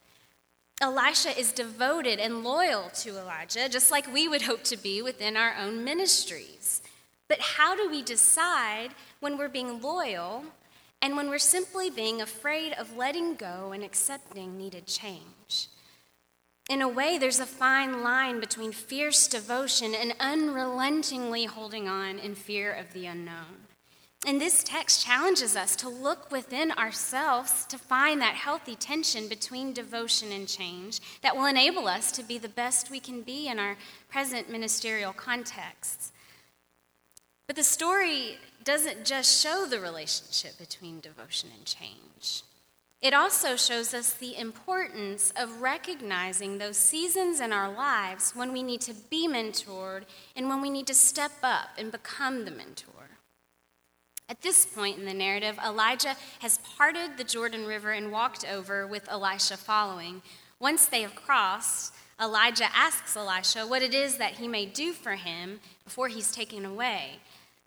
Elisha 0.80 1.38
is 1.38 1.52
devoted 1.52 2.20
and 2.20 2.44
loyal 2.44 2.90
to 2.90 3.18
Elijah, 3.18 3.68
just 3.68 3.90
like 3.90 4.12
we 4.14 4.28
would 4.28 4.44
hope 4.44 4.64
to 4.66 4.78
be 4.78 5.02
within 5.02 5.36
our 5.36 5.56
own 5.56 5.84
ministries. 5.84 6.84
But 7.28 7.40
how 7.42 7.76
do 7.76 7.90
we 7.90 8.04
decide 8.04 8.90
when 9.20 9.38
we're 9.38 9.50
being 9.50 9.82
loyal 9.82 10.46
and 11.02 11.16
when 11.16 11.30
we're 11.30 11.40
simply 11.40 11.90
being 11.90 12.22
afraid 12.22 12.74
of 12.74 12.96
letting 12.96 13.36
go 13.36 13.72
and 13.72 13.84
accepting 13.84 14.56
needed 14.56 14.86
change? 14.86 15.68
In 16.70 16.82
a 16.82 16.88
way, 16.88 17.18
there's 17.18 17.40
a 17.40 17.46
fine 17.46 18.04
line 18.04 18.40
between 18.40 18.72
fierce 18.72 19.28
devotion 19.28 19.96
and 19.96 20.14
unrelentingly 20.20 21.46
holding 21.46 21.88
on 21.88 22.20
in 22.20 22.36
fear 22.36 22.72
of 22.72 22.94
the 22.94 23.08
unknown. 23.08 23.67
And 24.26 24.42
this 24.42 24.64
text 24.64 25.06
challenges 25.06 25.56
us 25.56 25.76
to 25.78 25.90
look 25.90 26.32
within 26.32 26.72
ourselves 26.72 27.66
to 27.66 27.78
find 27.78 28.20
that 28.20 28.34
healthy 28.34 28.76
tension 28.76 29.28
between 29.28 29.74
devotion 29.74 30.32
and 30.32 30.48
change 30.48 31.00
that 31.22 31.36
will 31.36 31.46
enable 31.46 31.88
us 31.88 32.12
to 32.14 32.24
be 32.24 32.38
the 32.38 32.50
best 32.50 32.90
we 32.90 33.00
can 33.00 33.22
be 33.22 33.48
in 33.48 33.60
our 33.60 33.78
present 34.10 34.50
ministerial 34.50 35.14
contexts. 35.14 36.12
But 37.46 37.56
the 37.56 37.64
story 37.64 38.38
doesn't 38.64 39.06
just 39.06 39.42
show 39.42 39.66
the 39.66 39.80
relationship 39.80 40.58
between 40.58 41.00
devotion 41.00 41.50
and 41.56 41.66
change. 41.66 42.44
It 43.02 43.14
also 43.14 43.56
shows 43.56 43.94
us 43.94 44.14
the 44.14 44.36
importance 44.36 45.32
of 45.38 45.62
recognizing 45.62 46.58
those 46.58 46.78
seasons 46.78 47.40
in 47.40 47.54
our 47.54 47.72
lives 47.72 48.32
when 48.36 48.52
we 48.52 48.64
need 48.64 48.82
to 48.82 48.94
be 48.94 49.28
mentored 49.28 50.04
and 50.36 50.50
when 50.50 50.62
we 50.62 50.72
need 50.72 50.88
to 50.88 50.96
step 50.96 51.34
up 51.44 51.70
and 51.78 51.92
become 51.92 52.44
the 52.44 52.52
mentor. 52.52 53.17
At 54.30 54.42
this 54.42 54.66
point 54.66 54.98
in 54.98 55.06
the 55.06 55.14
narrative, 55.14 55.58
Elijah 55.66 56.16
has 56.40 56.60
parted 56.78 57.18
the 57.18 57.24
Jordan 57.24 57.66
River 57.66 57.92
and 57.92 58.12
walked 58.12 58.46
over 58.46 58.86
with 58.86 59.10
Elisha 59.10 59.56
following. 59.56 60.22
Once 60.60 60.86
they 60.86 61.02
have 61.02 61.16
crossed, 61.16 61.94
Elijah 62.22 62.68
asks 62.76 63.16
Elisha 63.16 63.66
what 63.66 63.82
it 63.82 63.94
is 63.94 64.18
that 64.18 64.34
he 64.34 64.48
may 64.48 64.66
do 64.66 64.92
for 64.92 65.16
him 65.16 65.60
before 65.86 66.10
he's 66.10 66.32
taken 66.32 66.66
away. 66.66 67.20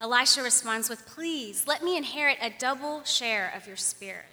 Elisha 0.02 0.42
responds 0.42 0.90
with, 0.90 1.06
Please, 1.06 1.66
let 1.66 1.82
me 1.82 1.96
inherit 1.96 2.38
a 2.42 2.52
double 2.58 3.04
share 3.04 3.52
of 3.56 3.66
your 3.66 3.76
spirit. 3.76 4.26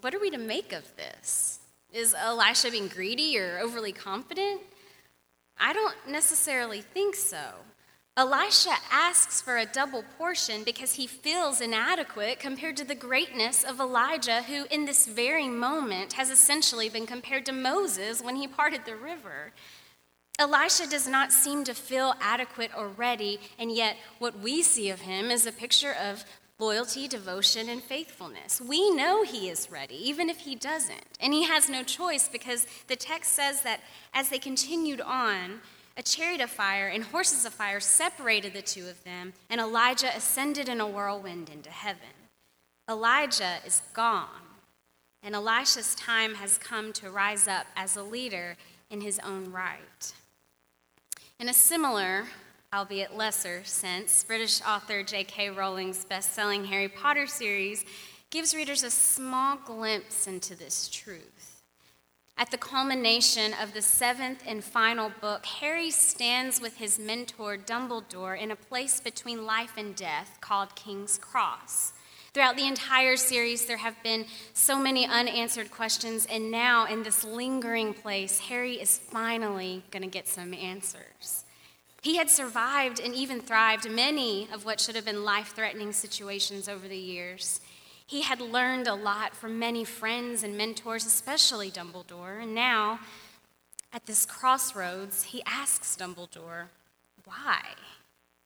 What 0.00 0.14
are 0.14 0.20
we 0.20 0.30
to 0.30 0.38
make 0.38 0.72
of 0.72 0.96
this? 0.96 1.60
Is 1.92 2.14
Elisha 2.14 2.70
being 2.70 2.88
greedy 2.88 3.38
or 3.38 3.60
overly 3.60 3.92
confident? 3.92 4.60
I 5.58 5.72
don't 5.72 5.94
necessarily 6.08 6.80
think 6.80 7.14
so. 7.14 7.38
Elisha 8.16 8.76
asks 8.92 9.42
for 9.42 9.58
a 9.58 9.66
double 9.66 10.04
portion 10.16 10.62
because 10.62 10.94
he 10.94 11.06
feels 11.06 11.60
inadequate 11.60 12.38
compared 12.38 12.76
to 12.76 12.84
the 12.84 12.94
greatness 12.94 13.64
of 13.64 13.80
Elijah, 13.80 14.42
who 14.42 14.66
in 14.70 14.84
this 14.84 15.08
very 15.08 15.48
moment 15.48 16.12
has 16.12 16.30
essentially 16.30 16.88
been 16.88 17.06
compared 17.06 17.44
to 17.46 17.52
Moses 17.52 18.22
when 18.22 18.36
he 18.36 18.46
parted 18.46 18.84
the 18.84 18.94
river. 18.94 19.52
Elisha 20.38 20.86
does 20.88 21.08
not 21.08 21.32
seem 21.32 21.64
to 21.64 21.74
feel 21.74 22.14
adequate 22.20 22.70
or 22.76 22.86
ready, 22.86 23.40
and 23.58 23.72
yet 23.72 23.96
what 24.20 24.38
we 24.38 24.62
see 24.62 24.90
of 24.90 25.00
him 25.00 25.28
is 25.28 25.44
a 25.44 25.52
picture 25.52 25.92
of 25.92 26.24
loyalty, 26.60 27.08
devotion, 27.08 27.68
and 27.68 27.82
faithfulness. 27.82 28.60
We 28.60 28.92
know 28.92 29.24
he 29.24 29.48
is 29.48 29.72
ready, 29.72 29.96
even 30.08 30.30
if 30.30 30.38
he 30.38 30.54
doesn't. 30.54 31.18
And 31.20 31.32
he 31.32 31.44
has 31.44 31.68
no 31.68 31.82
choice 31.82 32.28
because 32.28 32.66
the 32.86 32.94
text 32.94 33.32
says 33.32 33.62
that 33.62 33.80
as 34.12 34.28
they 34.28 34.38
continued 34.38 35.00
on, 35.00 35.60
a 35.96 36.02
chariot 36.02 36.40
of 36.40 36.50
fire 36.50 36.88
and 36.88 37.04
horses 37.04 37.44
of 37.44 37.52
fire 37.52 37.80
separated 37.80 38.52
the 38.52 38.62
two 38.62 38.88
of 38.88 39.02
them, 39.04 39.32
and 39.48 39.60
Elijah 39.60 40.14
ascended 40.16 40.68
in 40.68 40.80
a 40.80 40.86
whirlwind 40.86 41.48
into 41.48 41.70
heaven. 41.70 42.08
Elijah 42.90 43.58
is 43.64 43.82
gone, 43.92 44.28
and 45.22 45.34
Elisha's 45.34 45.94
time 45.94 46.34
has 46.34 46.58
come 46.58 46.92
to 46.92 47.10
rise 47.10 47.48
up 47.48 47.66
as 47.76 47.96
a 47.96 48.02
leader 48.02 48.56
in 48.90 49.00
his 49.00 49.18
own 49.20 49.50
right. 49.50 50.12
In 51.38 51.48
a 51.48 51.54
similar, 51.54 52.26
albeit 52.72 53.16
lesser, 53.16 53.62
sense, 53.64 54.24
British 54.24 54.60
author 54.62 55.02
J.K. 55.02 55.50
Rowling's 55.50 56.04
best 56.04 56.34
selling 56.34 56.64
Harry 56.66 56.88
Potter 56.88 57.26
series 57.26 57.84
gives 58.30 58.54
readers 58.54 58.82
a 58.82 58.90
small 58.90 59.56
glimpse 59.56 60.26
into 60.26 60.56
this 60.56 60.88
truth. 60.88 61.53
At 62.36 62.50
the 62.50 62.58
culmination 62.58 63.54
of 63.62 63.74
the 63.74 63.82
seventh 63.82 64.42
and 64.44 64.64
final 64.64 65.12
book, 65.20 65.46
Harry 65.46 65.92
stands 65.92 66.60
with 66.60 66.78
his 66.78 66.98
mentor 66.98 67.56
Dumbledore 67.56 68.36
in 68.36 68.50
a 68.50 68.56
place 68.56 68.98
between 68.98 69.46
life 69.46 69.74
and 69.76 69.94
death 69.94 70.38
called 70.40 70.74
King's 70.74 71.16
Cross. 71.16 71.92
Throughout 72.32 72.56
the 72.56 72.66
entire 72.66 73.16
series, 73.16 73.66
there 73.66 73.76
have 73.76 74.02
been 74.02 74.26
so 74.52 74.76
many 74.80 75.06
unanswered 75.06 75.70
questions, 75.70 76.26
and 76.26 76.50
now 76.50 76.86
in 76.86 77.04
this 77.04 77.22
lingering 77.22 77.94
place, 77.94 78.40
Harry 78.40 78.80
is 78.80 78.98
finally 78.98 79.84
going 79.92 80.02
to 80.02 80.08
get 80.08 80.26
some 80.26 80.52
answers. 80.52 81.44
He 82.02 82.16
had 82.16 82.28
survived 82.28 82.98
and 82.98 83.14
even 83.14 83.40
thrived 83.40 83.88
many 83.88 84.48
of 84.52 84.64
what 84.64 84.80
should 84.80 84.96
have 84.96 85.04
been 85.04 85.24
life 85.24 85.54
threatening 85.54 85.92
situations 85.92 86.68
over 86.68 86.88
the 86.88 86.98
years. 86.98 87.60
He 88.06 88.22
had 88.22 88.40
learned 88.40 88.86
a 88.86 88.94
lot 88.94 89.34
from 89.34 89.58
many 89.58 89.84
friends 89.84 90.42
and 90.42 90.56
mentors, 90.56 91.06
especially 91.06 91.70
Dumbledore, 91.70 92.42
and 92.42 92.54
now, 92.54 93.00
at 93.92 94.06
this 94.06 94.26
crossroads, 94.26 95.24
he 95.24 95.42
asks 95.46 95.96
Dumbledore, 95.96 96.66
why? 97.24 97.62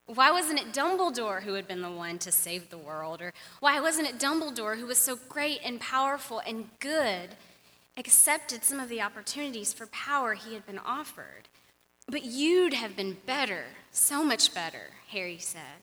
Why 0.07 0.31
wasn't 0.31 0.61
it 0.61 0.73
Dumbledore 0.73 1.43
who 1.43 1.55
had 1.55 1.69
been 1.69 1.83
the 1.83 1.91
one 1.91 2.19
to 2.21 2.33
save 2.33 2.71
the 2.71 2.79
world? 2.79 3.21
Or 3.21 3.35
why 3.61 3.81
wasn't 3.81 4.09
it 4.09 4.19
Dumbledore 4.19 4.79
who 4.79 4.87
was 4.87 4.99
so 4.99 5.19
great 5.29 5.61
and 5.65 5.81
powerful 5.81 6.41
and 6.47 6.71
good, 6.79 7.31
accepted 7.97 8.65
some 8.65 8.81
of 8.81 8.89
the 8.89 9.03
opportunities 9.03 9.75
for 9.75 9.87
power 9.89 10.35
he 10.35 10.55
had 10.55 10.65
been 10.65 10.79
offered? 10.79 11.49
But 12.07 12.25
you'd 12.25 12.73
have 12.73 12.97
been 12.97 13.19
better, 13.27 13.65
so 13.91 14.25
much 14.25 14.55
better, 14.55 14.93
Harry 15.09 15.39
said. 15.39 15.83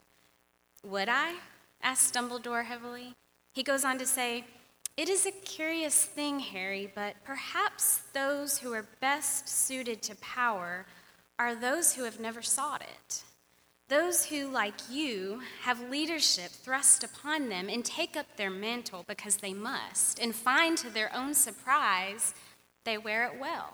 Would 0.82 1.08
I? 1.08 1.36
asked 1.80 2.14
Dumbledore 2.14 2.64
heavily. 2.64 3.14
He 3.56 3.62
goes 3.62 3.86
on 3.86 3.96
to 3.96 4.06
say, 4.06 4.44
It 4.98 5.08
is 5.08 5.24
a 5.24 5.30
curious 5.30 6.04
thing, 6.04 6.40
Harry, 6.40 6.92
but 6.94 7.14
perhaps 7.24 8.02
those 8.12 8.58
who 8.58 8.74
are 8.74 8.86
best 9.00 9.48
suited 9.48 10.02
to 10.02 10.14
power 10.16 10.84
are 11.38 11.54
those 11.54 11.94
who 11.94 12.04
have 12.04 12.20
never 12.20 12.42
sought 12.42 12.82
it. 12.82 13.22
Those 13.88 14.26
who, 14.26 14.48
like 14.48 14.90
you, 14.90 15.40
have 15.62 15.88
leadership 15.88 16.50
thrust 16.50 17.02
upon 17.02 17.48
them 17.48 17.70
and 17.70 17.82
take 17.82 18.14
up 18.14 18.26
their 18.36 18.50
mantle 18.50 19.06
because 19.08 19.38
they 19.38 19.54
must, 19.54 20.18
and 20.18 20.34
find 20.34 20.76
to 20.76 20.90
their 20.90 21.10
own 21.16 21.32
surprise 21.32 22.34
they 22.84 22.98
wear 22.98 23.24
it 23.24 23.40
well. 23.40 23.72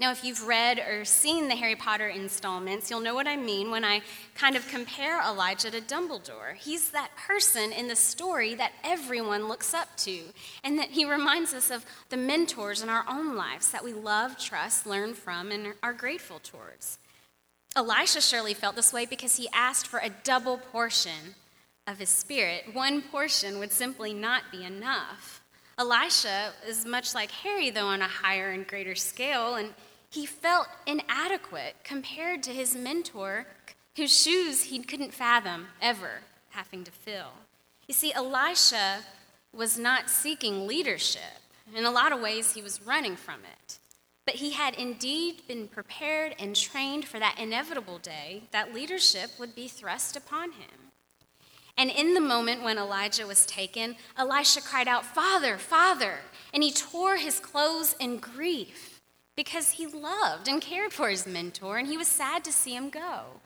Now, 0.00 0.12
if 0.12 0.24
you've 0.24 0.46
read 0.46 0.78
or 0.78 1.04
seen 1.04 1.48
the 1.48 1.56
Harry 1.56 1.76
Potter 1.76 2.08
installments, 2.08 2.88
you'll 2.88 3.02
know 3.02 3.14
what 3.14 3.26
I 3.26 3.36
mean 3.36 3.70
when 3.70 3.84
I 3.84 4.00
kind 4.34 4.56
of 4.56 4.66
compare 4.66 5.20
Elijah 5.20 5.70
to 5.70 5.82
Dumbledore. 5.82 6.54
He's 6.56 6.88
that 6.92 7.10
person 7.16 7.70
in 7.70 7.86
the 7.86 7.94
story 7.94 8.54
that 8.54 8.72
everyone 8.82 9.46
looks 9.46 9.74
up 9.74 9.94
to, 9.98 10.22
and 10.64 10.78
that 10.78 10.88
he 10.88 11.04
reminds 11.04 11.52
us 11.52 11.70
of 11.70 11.84
the 12.08 12.16
mentors 12.16 12.82
in 12.82 12.88
our 12.88 13.04
own 13.06 13.36
lives 13.36 13.72
that 13.72 13.84
we 13.84 13.92
love, 13.92 14.38
trust, 14.38 14.86
learn 14.86 15.12
from, 15.12 15.50
and 15.50 15.74
are 15.82 15.92
grateful 15.92 16.38
towards. 16.42 16.98
Elisha 17.76 18.22
surely 18.22 18.54
felt 18.54 18.76
this 18.76 18.94
way 18.94 19.04
because 19.04 19.36
he 19.36 19.50
asked 19.52 19.86
for 19.86 19.98
a 19.98 20.08
double 20.24 20.56
portion 20.56 21.34
of 21.86 21.98
his 21.98 22.08
spirit. 22.08 22.64
One 22.72 23.02
portion 23.02 23.58
would 23.58 23.70
simply 23.70 24.14
not 24.14 24.44
be 24.50 24.64
enough. 24.64 25.42
Elisha 25.76 26.52
is 26.66 26.86
much 26.86 27.14
like 27.14 27.30
Harry, 27.30 27.68
though, 27.68 27.86
on 27.86 28.00
a 28.00 28.08
higher 28.08 28.48
and 28.48 28.66
greater 28.66 28.94
scale, 28.94 29.56
and 29.56 29.74
he 30.10 30.26
felt 30.26 30.66
inadequate 30.86 31.76
compared 31.84 32.42
to 32.42 32.50
his 32.50 32.74
mentor, 32.74 33.46
whose 33.96 34.20
shoes 34.20 34.64
he 34.64 34.80
couldn't 34.80 35.14
fathom 35.14 35.68
ever 35.80 36.22
having 36.50 36.82
to 36.84 36.90
fill. 36.90 37.32
You 37.86 37.94
see, 37.94 38.12
Elisha 38.12 39.04
was 39.52 39.78
not 39.78 40.10
seeking 40.10 40.66
leadership. 40.66 41.22
In 41.74 41.84
a 41.84 41.90
lot 41.90 42.12
of 42.12 42.20
ways, 42.20 42.54
he 42.54 42.62
was 42.62 42.84
running 42.84 43.14
from 43.14 43.40
it. 43.40 43.78
But 44.26 44.36
he 44.36 44.50
had 44.50 44.74
indeed 44.74 45.42
been 45.46 45.68
prepared 45.68 46.34
and 46.38 46.54
trained 46.54 47.04
for 47.04 47.18
that 47.20 47.38
inevitable 47.38 47.98
day 47.98 48.42
that 48.50 48.74
leadership 48.74 49.30
would 49.38 49.54
be 49.54 49.68
thrust 49.68 50.16
upon 50.16 50.52
him. 50.52 50.90
And 51.76 51.90
in 51.90 52.14
the 52.14 52.20
moment 52.20 52.62
when 52.62 52.78
Elijah 52.78 53.26
was 53.26 53.46
taken, 53.46 53.96
Elisha 54.18 54.60
cried 54.60 54.88
out, 54.88 55.06
Father, 55.06 55.56
Father! 55.56 56.18
And 56.52 56.62
he 56.62 56.72
tore 56.72 57.16
his 57.16 57.38
clothes 57.38 57.94
in 57.98 58.18
grief 58.18 58.99
because 59.42 59.70
he 59.70 59.86
loved 59.86 60.48
and 60.48 60.60
cared 60.60 60.92
for 60.92 61.08
his 61.08 61.26
mentor, 61.26 61.78
and 61.78 61.88
he 61.88 61.96
was 61.96 62.06
sad 62.06 62.44
to 62.44 62.52
see 62.52 62.76
him 62.76 62.90
go. 62.90 63.40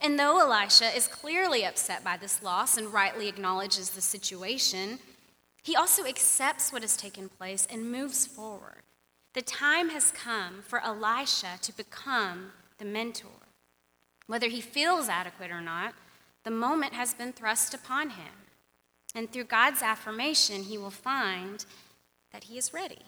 And 0.00 0.18
though 0.18 0.40
Elisha 0.40 0.86
is 0.86 1.06
clearly 1.06 1.64
upset 1.64 2.02
by 2.02 2.16
this 2.16 2.42
loss 2.42 2.76
and 2.76 2.92
rightly 2.92 3.28
acknowledges 3.28 3.90
the 3.90 4.00
situation, 4.00 4.98
he 5.62 5.76
also 5.76 6.04
accepts 6.04 6.72
what 6.72 6.82
has 6.82 6.96
taken 6.96 7.28
place 7.28 7.64
and 7.70 7.92
moves 7.92 8.26
forward. 8.26 8.82
The 9.34 9.42
time 9.42 9.90
has 9.90 10.10
come 10.10 10.62
for 10.62 10.82
Elisha 10.82 11.60
to 11.62 11.76
become 11.76 12.50
the 12.78 12.84
mentor. 12.84 13.46
Whether 14.26 14.48
he 14.48 14.60
feels 14.60 15.08
adequate 15.08 15.52
or 15.52 15.60
not, 15.60 15.94
the 16.42 16.50
moment 16.50 16.94
has 16.94 17.14
been 17.14 17.32
thrust 17.32 17.72
upon 17.72 18.10
him. 18.10 18.34
And 19.14 19.30
through 19.30 19.44
God's 19.44 19.80
affirmation, 19.80 20.64
he 20.64 20.76
will 20.76 20.90
find 20.90 21.64
that 22.32 22.44
he 22.44 22.58
is 22.58 22.74
ready. 22.74 23.04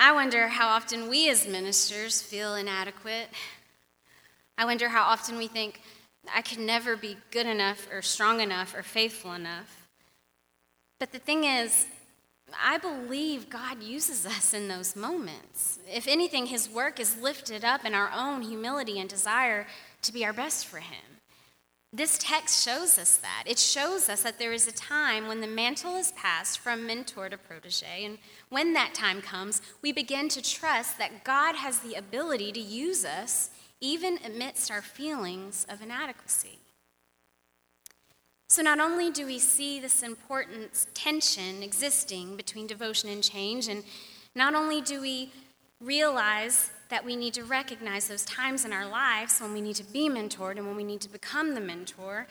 I 0.00 0.12
wonder 0.12 0.46
how 0.46 0.68
often 0.68 1.08
we 1.08 1.28
as 1.28 1.46
ministers 1.46 2.22
feel 2.22 2.54
inadequate. 2.54 3.30
I 4.56 4.64
wonder 4.64 4.88
how 4.88 5.02
often 5.02 5.36
we 5.36 5.48
think, 5.48 5.82
I 6.32 6.40
could 6.40 6.60
never 6.60 6.96
be 6.96 7.16
good 7.32 7.46
enough 7.46 7.88
or 7.90 8.00
strong 8.00 8.40
enough 8.40 8.76
or 8.76 8.84
faithful 8.84 9.32
enough. 9.32 9.88
But 11.00 11.10
the 11.10 11.18
thing 11.18 11.42
is, 11.44 11.86
I 12.62 12.78
believe 12.78 13.50
God 13.50 13.82
uses 13.82 14.24
us 14.24 14.54
in 14.54 14.68
those 14.68 14.94
moments. 14.94 15.80
If 15.92 16.06
anything, 16.06 16.46
His 16.46 16.68
work 16.68 17.00
is 17.00 17.20
lifted 17.20 17.64
up 17.64 17.84
in 17.84 17.92
our 17.92 18.10
own 18.14 18.42
humility 18.42 19.00
and 19.00 19.08
desire 19.08 19.66
to 20.02 20.12
be 20.12 20.24
our 20.24 20.32
best 20.32 20.66
for 20.66 20.78
Him. 20.78 21.17
This 21.92 22.18
text 22.18 22.62
shows 22.62 22.98
us 22.98 23.16
that. 23.16 23.44
It 23.46 23.58
shows 23.58 24.10
us 24.10 24.22
that 24.22 24.38
there 24.38 24.52
is 24.52 24.68
a 24.68 24.72
time 24.72 25.26
when 25.26 25.40
the 25.40 25.46
mantle 25.46 25.96
is 25.96 26.12
passed 26.12 26.58
from 26.58 26.86
mentor 26.86 27.30
to 27.30 27.38
protege. 27.38 28.04
And 28.04 28.18
when 28.50 28.74
that 28.74 28.92
time 28.92 29.22
comes, 29.22 29.62
we 29.80 29.92
begin 29.92 30.28
to 30.30 30.42
trust 30.42 30.98
that 30.98 31.24
God 31.24 31.54
has 31.54 31.78
the 31.78 31.94
ability 31.94 32.52
to 32.52 32.60
use 32.60 33.06
us 33.06 33.50
even 33.80 34.18
amidst 34.24 34.70
our 34.70 34.82
feelings 34.82 35.64
of 35.70 35.80
inadequacy. 35.80 36.58
So, 38.50 38.62
not 38.62 38.80
only 38.80 39.10
do 39.10 39.26
we 39.26 39.38
see 39.38 39.78
this 39.78 40.02
important 40.02 40.86
tension 40.94 41.62
existing 41.62 42.36
between 42.36 42.66
devotion 42.66 43.10
and 43.10 43.22
change, 43.22 43.68
and 43.68 43.84
not 44.34 44.54
only 44.54 44.80
do 44.80 45.00
we 45.00 45.32
realize 45.80 46.70
that 46.88 47.04
we 47.04 47.16
need 47.16 47.34
to 47.34 47.44
recognize 47.44 48.08
those 48.08 48.24
times 48.24 48.64
in 48.64 48.72
our 48.72 48.86
lives 48.86 49.40
when 49.40 49.52
we 49.52 49.60
need 49.60 49.76
to 49.76 49.84
be 49.84 50.08
mentored 50.08 50.56
and 50.56 50.66
when 50.66 50.76
we 50.76 50.84
need 50.84 51.00
to 51.02 51.08
become 51.08 51.54
the 51.54 51.60
mentor. 51.60 52.26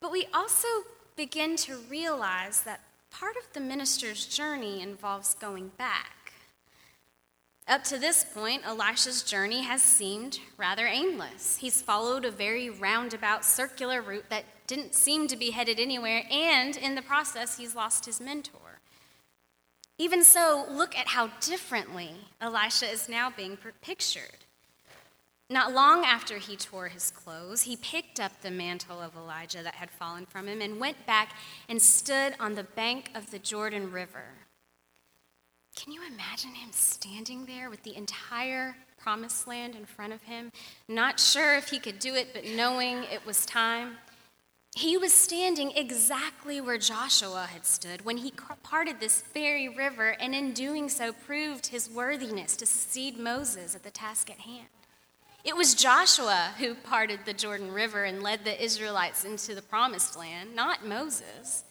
But 0.00 0.12
we 0.12 0.26
also 0.32 0.68
begin 1.16 1.56
to 1.56 1.76
realize 1.88 2.62
that 2.62 2.80
part 3.10 3.36
of 3.36 3.52
the 3.54 3.60
minister's 3.60 4.26
journey 4.26 4.82
involves 4.82 5.34
going 5.34 5.68
back. 5.78 6.16
Up 7.68 7.82
to 7.84 7.98
this 7.98 8.24
point, 8.24 8.62
Elisha's 8.64 9.22
journey 9.24 9.62
has 9.62 9.82
seemed 9.82 10.38
rather 10.56 10.86
aimless. 10.86 11.56
He's 11.56 11.82
followed 11.82 12.24
a 12.24 12.30
very 12.30 12.70
roundabout, 12.70 13.44
circular 13.44 14.00
route 14.00 14.30
that 14.30 14.44
didn't 14.68 14.94
seem 14.94 15.26
to 15.28 15.36
be 15.36 15.50
headed 15.50 15.80
anywhere, 15.80 16.22
and 16.30 16.76
in 16.76 16.94
the 16.94 17.02
process, 17.02 17.56
he's 17.56 17.74
lost 17.74 18.06
his 18.06 18.20
mentor. 18.20 18.65
Even 19.98 20.22
so, 20.22 20.66
look 20.70 20.96
at 20.96 21.08
how 21.08 21.28
differently 21.40 22.10
Elisha 22.40 22.86
is 22.86 23.08
now 23.08 23.30
being 23.30 23.56
pictured. 23.80 24.44
Not 25.48 25.72
long 25.72 26.04
after 26.04 26.38
he 26.38 26.56
tore 26.56 26.88
his 26.88 27.10
clothes, 27.10 27.62
he 27.62 27.76
picked 27.76 28.18
up 28.18 28.42
the 28.42 28.50
mantle 28.50 29.00
of 29.00 29.16
Elijah 29.16 29.62
that 29.62 29.76
had 29.76 29.90
fallen 29.90 30.26
from 30.26 30.48
him 30.48 30.60
and 30.60 30.80
went 30.80 31.06
back 31.06 31.34
and 31.68 31.80
stood 31.80 32.34
on 32.40 32.56
the 32.56 32.64
bank 32.64 33.10
of 33.14 33.30
the 33.30 33.38
Jordan 33.38 33.92
River. 33.92 34.24
Can 35.76 35.92
you 35.92 36.00
imagine 36.06 36.54
him 36.54 36.70
standing 36.72 37.46
there 37.46 37.70
with 37.70 37.82
the 37.84 37.96
entire 37.96 38.76
promised 38.98 39.46
land 39.46 39.76
in 39.76 39.84
front 39.84 40.12
of 40.12 40.22
him, 40.22 40.50
not 40.88 41.20
sure 41.20 41.54
if 41.54 41.68
he 41.68 41.78
could 41.78 42.00
do 42.00 42.14
it, 42.14 42.34
but 42.34 42.44
knowing 42.44 43.04
it 43.04 43.24
was 43.24 43.46
time? 43.46 43.98
He 44.76 44.98
was 44.98 45.14
standing 45.14 45.72
exactly 45.74 46.60
where 46.60 46.76
Joshua 46.76 47.48
had 47.50 47.64
stood 47.64 48.04
when 48.04 48.18
he 48.18 48.30
parted 48.62 49.00
this 49.00 49.22
very 49.32 49.70
river, 49.70 50.10
and 50.20 50.34
in 50.34 50.52
doing 50.52 50.90
so, 50.90 51.14
proved 51.14 51.68
his 51.68 51.88
worthiness 51.88 52.56
to 52.56 52.66
succeed 52.66 53.18
Moses 53.18 53.74
at 53.74 53.84
the 53.84 53.90
task 53.90 54.28
at 54.28 54.40
hand. 54.40 54.66
It 55.44 55.56
was 55.56 55.74
Joshua 55.74 56.52
who 56.58 56.74
parted 56.74 57.20
the 57.24 57.32
Jordan 57.32 57.72
River 57.72 58.04
and 58.04 58.22
led 58.22 58.44
the 58.44 58.62
Israelites 58.62 59.24
into 59.24 59.54
the 59.54 59.62
promised 59.62 60.14
land, 60.14 60.54
not 60.54 60.84
Moses. 60.84 61.64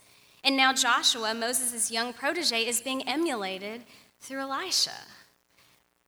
And 0.44 0.58
now 0.58 0.74
Joshua, 0.74 1.36
Moses' 1.36 1.92
young 1.92 2.12
protege, 2.12 2.66
is 2.66 2.82
being 2.82 3.08
emulated 3.08 3.84
through 4.20 4.40
Elisha. 4.40 4.98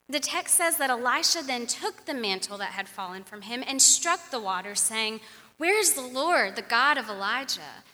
The 0.08 0.18
text 0.18 0.56
says 0.56 0.78
that 0.78 0.88
Elisha 0.90 1.42
then 1.46 1.66
took 1.66 2.06
the 2.06 2.14
mantle 2.14 2.56
that 2.58 2.72
had 2.72 2.88
fallen 2.88 3.24
from 3.24 3.42
him 3.42 3.62
and 3.64 3.80
struck 3.80 4.30
the 4.30 4.40
water, 4.40 4.74
saying, 4.74 5.20
Where 5.58 5.78
is 5.78 5.94
the 5.94 6.00
Lord, 6.00 6.56
the 6.56 6.62
God 6.62 6.96
of 6.96 7.08
Elijah? 7.08 7.84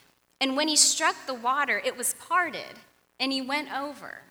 And 0.41 0.57
when 0.57 0.69
he 0.69 0.77
struck 0.77 1.17
the 1.27 1.35
water, 1.35 1.81
it 1.83 1.97
was 1.97 2.15
parted, 2.15 2.79
and 3.19 3.33
he 3.33 3.41
went 3.41 3.73
over. 3.73 4.23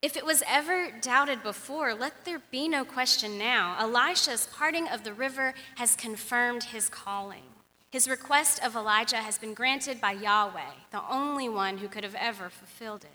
If 0.00 0.16
it 0.16 0.24
was 0.24 0.42
ever 0.48 0.90
doubted 0.90 1.42
before, 1.42 1.92
let 1.92 2.24
there 2.24 2.40
be 2.50 2.66
no 2.66 2.86
question 2.86 3.38
now. 3.38 3.76
Elisha's 3.78 4.48
parting 4.50 4.88
of 4.88 5.04
the 5.04 5.12
river 5.12 5.52
has 5.76 5.94
confirmed 5.94 6.64
his 6.64 6.88
calling. 6.88 7.42
His 7.90 8.08
request 8.08 8.64
of 8.64 8.74
Elijah 8.74 9.18
has 9.18 9.36
been 9.36 9.52
granted 9.52 10.00
by 10.00 10.12
Yahweh, 10.12 10.72
the 10.90 11.02
only 11.10 11.50
one 11.50 11.78
who 11.78 11.88
could 11.88 12.04
have 12.04 12.14
ever 12.14 12.48
fulfilled 12.48 13.04
it. 13.04 13.10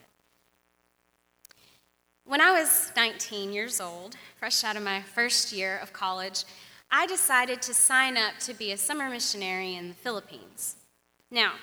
When 2.25 2.41
I 2.41 2.51
was 2.51 2.91
19 2.95 3.53
years 3.53 3.81
old, 3.81 4.17
fresh 4.35 4.63
out 4.63 4.75
of 4.75 4.83
my 4.83 5.01
first 5.01 5.51
year 5.51 5.79
of 5.81 5.93
college, 5.93 6.43
I 6.97 7.07
decided 7.07 7.61
to 7.63 7.73
sign 7.73 8.15
up 8.15 8.39
to 8.39 8.53
be 8.53 8.71
a 8.71 8.77
summer 8.77 9.09
missionary 9.09 9.75
in 9.75 9.89
the 9.89 9.93
Philippines. 9.95 10.77
Now, 11.29 11.55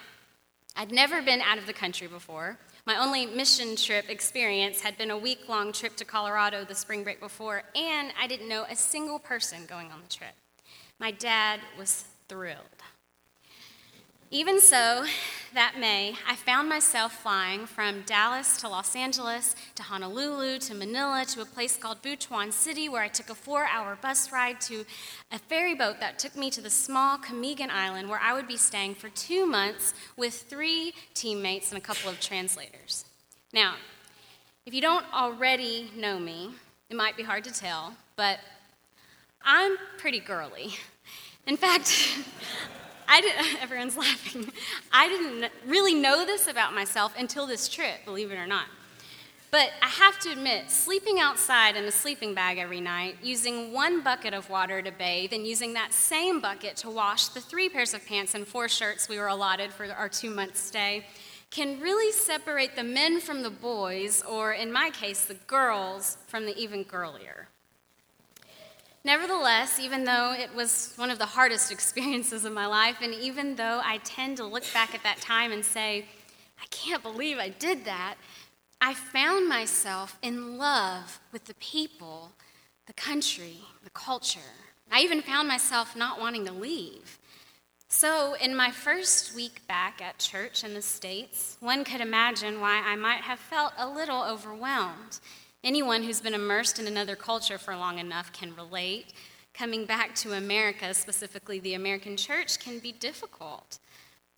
I'd 0.77 0.93
never 0.93 1.23
been 1.23 1.41
out 1.41 1.57
of 1.57 1.67
the 1.67 1.73
country 1.73 2.07
before, 2.07 2.59
my 2.85 2.99
only 2.99 3.25
mission 3.25 3.75
trip 3.75 4.11
experience 4.11 4.83
had 4.83 4.99
been 4.99 5.11
a 5.11 5.17
week 5.17 5.49
long 5.49 5.73
trip 5.73 5.97
to 5.97 6.05
Colorado 6.05 6.67
the 6.67 6.75
spring 6.75 7.03
break 7.03 7.19
before, 7.19 7.62
and 7.75 8.12
I 8.21 8.27
didn't 8.27 8.47
know 8.47 8.67
a 8.69 8.77
single 8.77 9.19
person 9.19 9.65
going 9.65 9.91
on 9.91 10.03
the 10.03 10.15
trip. 10.15 10.35
My 10.99 11.12
dad 11.12 11.61
was 11.79 12.05
thrilled. 12.29 12.82
Even 14.35 14.62
so, 14.62 15.05
that 15.53 15.75
May, 15.79 16.15
I 16.27 16.37
found 16.37 16.67
myself 16.67 17.21
flying 17.21 17.67
from 17.67 18.01
Dallas 18.07 18.57
to 18.62 18.69
Los 18.71 18.97
Angeles 18.97 19.55
to 19.75 19.83
Honolulu 19.83 20.59
to 20.61 20.75
Manila 20.75 21.27
to 21.29 21.43
a 21.43 21.45
place 21.45 21.77
called 21.77 22.01
Butuan 22.01 22.51
City, 22.51 22.89
where 22.89 23.03
I 23.03 23.09
took 23.09 23.29
a 23.29 23.35
four 23.35 23.67
hour 23.67 23.95
bus 24.01 24.33
ride 24.33 24.59
to 24.62 24.87
a 25.31 25.39
ferry 25.39 25.75
boat 25.75 26.01
that 26.01 26.19
took 26.19 26.35
me 26.35 26.49
to 26.49 26.62
the 26.62 26.71
small 26.71 27.19
Camiguin 27.19 27.69
Island, 27.69 28.09
where 28.09 28.19
I 28.19 28.33
would 28.33 28.49
be 28.49 28.57
staying 28.57 28.95
for 28.95 29.11
two 29.11 29.45
months 29.45 29.93
with 30.17 30.33
three 30.33 30.95
teammates 31.12 31.71
and 31.71 31.77
a 31.77 31.85
couple 31.85 32.09
of 32.09 32.19
translators. 32.19 33.05
Now, 33.53 33.75
if 34.65 34.73
you 34.73 34.81
don't 34.81 35.05
already 35.12 35.91
know 35.95 36.19
me, 36.19 36.53
it 36.89 36.97
might 36.97 37.19
be 37.19 37.23
hard 37.23 37.45
to 37.45 37.53
tell, 37.53 37.93
but 38.17 38.39
I'm 39.45 39.77
pretty 39.99 40.21
girly. 40.21 40.77
In 41.47 41.59
fact, 41.59 42.17
I 43.09 43.21
didn't, 43.21 43.62
everyone's 43.62 43.97
laughing. 43.97 44.50
I 44.92 45.09
didn't 45.09 45.52
really 45.66 45.94
know 45.94 46.25
this 46.25 46.47
about 46.47 46.75
myself 46.75 47.14
until 47.18 47.47
this 47.47 47.68
trip, 47.68 48.04
believe 48.04 48.30
it 48.30 48.37
or 48.37 48.47
not. 48.47 48.66
But 49.50 49.71
I 49.82 49.88
have 49.88 50.18
to 50.21 50.30
admit, 50.30 50.71
sleeping 50.71 51.21
outside 51.21 51.76
in 51.76 51.85
a 51.85 51.92
sleeping 51.92 52.32
bag 52.32 52.56
every 52.56 52.80
night, 52.80 53.18
using 53.23 53.75
one 53.75 54.02
bucket 54.02 54.32
of 54.32 54.49
water 54.49 54.80
to 54.80 54.90
bathe, 54.90 55.35
and 55.35 55.47
using 55.47 55.75
that 55.75 55.93
same 55.93 56.41
bucket 56.41 56.76
to 56.78 56.88
wash 56.88 57.26
the 57.26 57.41
three 57.41 57.69
pairs 57.69 57.93
of 57.93 58.06
pants 58.06 58.34
and 58.34 58.47
four 58.47 58.67
shirts 58.67 59.10
we 59.10 59.19
were 59.19 59.26
allotted 59.26 59.71
for 59.71 59.84
our 59.93 60.08
two 60.08 60.30
month 60.30 60.56
stay, 60.56 61.04
can 61.50 61.78
really 61.80 62.12
separate 62.12 62.76
the 62.76 62.82
men 62.82 63.21
from 63.21 63.43
the 63.43 63.50
boys, 63.50 64.23
or 64.23 64.54
in 64.54 64.73
my 64.73 64.88
case, 64.88 65.26
the 65.26 65.34
girls 65.34 66.17
from 66.28 66.47
the 66.47 66.56
even 66.56 66.82
girlier. 66.82 67.49
Nevertheless, 69.04 69.80
even 69.80 70.04
though 70.04 70.32
it 70.32 70.54
was 70.54 70.93
one 70.97 71.10
of 71.10 71.19
the 71.19 71.26
hardest 71.26 71.73
experiences 71.76 72.45
of 72.45 72.52
my 72.52 72.67
life, 72.67 72.99
and 73.02 73.15
even 73.15 73.56
though 73.56 73.80
I 73.84 73.99
tend 74.04 74.36
to 74.38 74.45
look 74.45 74.65
back 74.73 74.95
at 74.95 75.02
that 75.02 75.21
time 75.21 75.52
and 75.52 75.65
say, 75.65 76.06
I 76.60 76.67
can't 76.71 77.02
believe 77.02 77.38
I 77.38 77.49
did 77.49 77.84
that, 77.84 78.15
I 78.80 78.95
found 78.95 79.49
myself 79.49 80.19
in 80.23 80.58
love 80.58 81.21
with 81.32 81.45
the 81.45 81.54
people, 81.54 82.32
the 82.86 82.93
country, 82.93 83.58
the 83.84 83.91
culture. 83.91 84.41
I 84.91 85.00
even 85.00 85.23
found 85.23 85.49
myself 85.49 85.97
not 85.97 86.21
wanting 86.21 86.45
to 86.47 86.52
leave. 86.52 87.19
So, 87.88 88.34
in 88.34 88.56
my 88.56 88.71
first 88.71 89.36
week 89.36 89.67
back 89.69 90.00
at 90.00 90.19
church 90.19 90.65
in 90.65 90.75
the 90.75 90.82
States, 90.82 91.58
one 91.60 91.84
could 91.84 92.00
imagine 92.00 92.58
why 92.60 92.82
I 92.84 92.97
might 92.97 93.21
have 93.21 93.38
felt 93.38 93.73
a 93.76 93.88
little 93.88 94.23
overwhelmed. 94.23 95.21
Anyone 95.65 96.03
who's 96.03 96.21
been 96.21 96.35
immersed 96.35 96.81
in 96.81 96.89
another 96.89 97.15
culture 97.15 97.57
for 97.57 97.77
long 97.77 98.01
enough 98.01 98.33
can 98.33 98.53
relate. 98.57 99.13
Coming 99.55 99.87
back 99.87 100.13
to 100.17 100.33
America, 100.33 100.93
specifically 100.93 101.61
the 101.61 101.75
American 101.75 102.17
church, 102.17 102.59
can 102.59 102.81
be 102.81 102.91
difficult. 102.91 103.79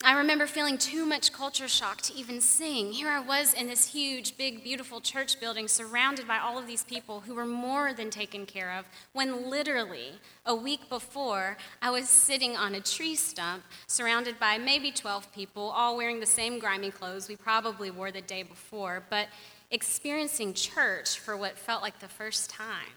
I 0.05 0.19
remember 0.19 0.47
feeling 0.47 0.77
too 0.77 1.07
much 1.07 1.33
culture 1.33 1.67
shock 1.67 2.03
to 2.03 2.15
even 2.15 2.43
sing. 2.43 2.93
Here 2.93 3.09
I 3.09 3.21
was 3.21 3.55
in 3.55 3.69
this 3.69 3.95
huge, 3.95 4.37
big, 4.37 4.63
beautiful 4.63 5.01
church 5.01 5.41
building 5.41 5.67
surrounded 5.67 6.29
by 6.29 6.37
all 6.37 6.59
of 6.59 6.67
these 6.67 6.85
people 6.85 7.21
who 7.21 7.35
were 7.35 7.47
more 7.47 7.95
than 7.95 8.11
taken 8.11 8.45
care 8.45 8.73
of, 8.73 8.85
when 9.15 9.49
literally 9.49 10.21
a 10.45 10.55
week 10.55 10.91
before 10.91 11.57
I 11.81 11.89
was 11.91 12.11
sitting 12.11 12.55
on 12.55 12.75
a 12.75 12.83
tree 12.83 13.15
stump 13.15 13.63
surrounded 13.87 14.39
by 14.39 14.59
maybe 14.59 14.91
12 14.91 15.33
people, 15.33 15.71
all 15.71 15.97
wearing 15.97 16.21
the 16.21 16.27
same 16.27 16.59
grimy 16.59 16.91
clothes 16.91 17.27
we 17.31 17.37
probably 17.37 17.91
wore 17.91 18.11
the 18.11 18.21
day 18.21 18.43
before. 18.43 19.05
But 19.09 19.29
experiencing 19.75 20.55
church 20.55 21.19
for 21.19 21.37
what 21.37 21.59
felt 21.59 21.83
like 21.83 21.99
the 21.99 22.09
first 22.09 22.49
time. 22.49 22.95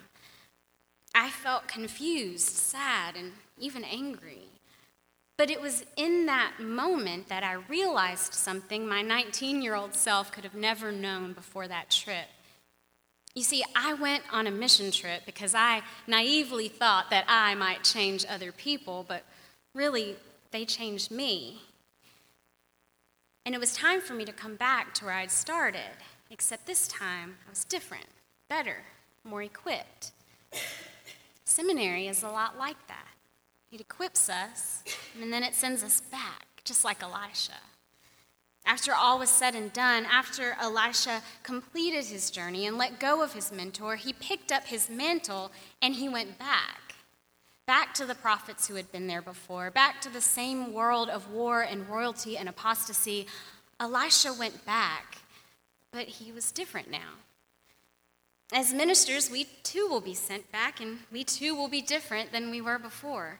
I 1.15 1.31
felt 1.31 1.67
confused, 1.67 2.49
sad, 2.49 3.15
and 3.17 3.31
even 3.57 3.83
angry. 3.83 4.43
But 5.39 5.49
it 5.49 5.59
was 5.59 5.85
in 5.95 6.27
that 6.27 6.59
moment 6.59 7.29
that 7.29 7.43
I 7.43 7.53
realized 7.53 8.35
something 8.35 8.87
my 8.87 9.01
19 9.01 9.63
year 9.63 9.73
old 9.73 9.95
self 9.95 10.31
could 10.31 10.43
have 10.43 10.53
never 10.53 10.91
known 10.91 11.33
before 11.33 11.67
that 11.67 11.89
trip. 11.89 12.27
You 13.33 13.43
see, 13.43 13.63
I 13.75 13.95
went 13.95 14.23
on 14.31 14.45
a 14.45 14.51
mission 14.51 14.91
trip 14.91 15.23
because 15.25 15.55
I 15.55 15.81
naively 16.05 16.67
thought 16.67 17.09
that 17.09 17.25
I 17.27 17.55
might 17.55 17.83
change 17.83 18.23
other 18.29 18.51
people, 18.51 19.03
but 19.07 19.23
really, 19.73 20.15
they 20.51 20.65
changed 20.65 21.09
me. 21.09 21.61
And 23.45 23.55
it 23.55 23.59
was 23.59 23.73
time 23.73 24.01
for 24.01 24.13
me 24.13 24.25
to 24.25 24.31
come 24.31 24.55
back 24.55 24.93
to 24.95 25.05
where 25.05 25.13
I'd 25.15 25.31
started 25.31 25.97
except 26.29 26.65
this 26.65 26.87
time 26.87 27.37
I 27.45 27.49
was 27.49 27.63
different, 27.63 28.07
better, 28.49 28.83
more 29.23 29.41
equipped. 29.41 30.11
Seminary 31.45 32.07
is 32.07 32.23
a 32.23 32.29
lot 32.29 32.57
like 32.57 32.87
that. 32.87 33.07
It 33.71 33.81
equips 33.81 34.29
us, 34.29 34.83
and 35.21 35.31
then 35.31 35.43
it 35.43 35.53
sends 35.53 35.83
us 35.83 35.99
back, 35.99 36.45
just 36.63 36.85
like 36.85 37.03
Elisha. 37.03 37.53
After 38.65 38.93
all 38.93 39.17
was 39.17 39.29
said 39.29 39.55
and 39.55 39.71
done, 39.71 40.05
after 40.05 40.57
Elisha 40.59 41.21
completed 41.43 42.05
his 42.05 42.29
journey 42.29 42.65
and 42.65 42.77
let 42.77 42.99
go 42.99 43.23
of 43.23 43.33
his 43.33 43.51
mentor, 43.51 43.95
he 43.95 44.11
picked 44.11 44.51
up 44.51 44.65
his 44.65 44.89
mantle 44.89 45.51
and 45.81 45.95
he 45.95 46.09
went 46.09 46.37
back. 46.37 46.95
Back 47.65 47.93
to 47.95 48.05
the 48.05 48.15
prophets 48.15 48.67
who 48.67 48.75
had 48.75 48.91
been 48.91 49.07
there 49.07 49.21
before, 49.21 49.71
back 49.71 50.01
to 50.01 50.09
the 50.09 50.21
same 50.21 50.73
world 50.73 51.09
of 51.09 51.31
war 51.31 51.61
and 51.61 51.87
royalty 51.87 52.37
and 52.37 52.49
apostasy. 52.49 53.27
Elisha 53.79 54.33
went 54.33 54.65
back 54.65 55.16
but 55.97 56.07
he 56.07 56.31
was 56.31 56.51
different 56.51 56.91
now. 56.91 57.17
As 58.53 58.71
ministers, 58.71 59.31
we 59.31 59.47
too 59.63 59.87
will 59.89 59.99
be 59.99 60.13
sent 60.13 60.51
back, 60.51 60.79
and 60.79 60.99
we 61.11 61.23
too 61.23 61.55
will 61.55 61.67
be 61.67 61.81
different 61.81 62.31
than 62.31 62.51
we 62.51 62.61
were 62.61 62.77
before. 62.77 63.39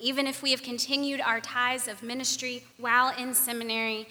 Even 0.00 0.28
if 0.28 0.44
we 0.44 0.52
have 0.52 0.62
continued 0.62 1.20
our 1.20 1.40
ties 1.40 1.88
of 1.88 2.00
ministry 2.00 2.62
while 2.78 3.12
in 3.18 3.34
seminary, 3.34 4.06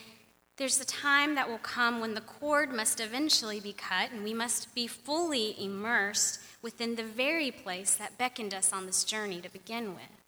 there's 0.57 0.81
a 0.81 0.85
time 0.85 1.35
that 1.35 1.47
will 1.47 1.59
come 1.59 2.01
when 2.01 2.13
the 2.13 2.19
cord 2.19 2.73
must 2.73 2.99
eventually 2.99 3.61
be 3.61 3.71
cut, 3.71 4.11
and 4.11 4.25
we 4.25 4.33
must 4.33 4.75
be 4.75 4.85
fully 4.85 5.55
immersed 5.57 6.41
within 6.61 6.97
the 6.97 7.05
very 7.05 7.51
place 7.51 7.95
that 7.95 8.17
beckoned 8.17 8.53
us 8.53 8.73
on 8.73 8.85
this 8.85 9.05
journey 9.05 9.39
to 9.39 9.49
begin 9.49 9.95
with. 9.95 10.21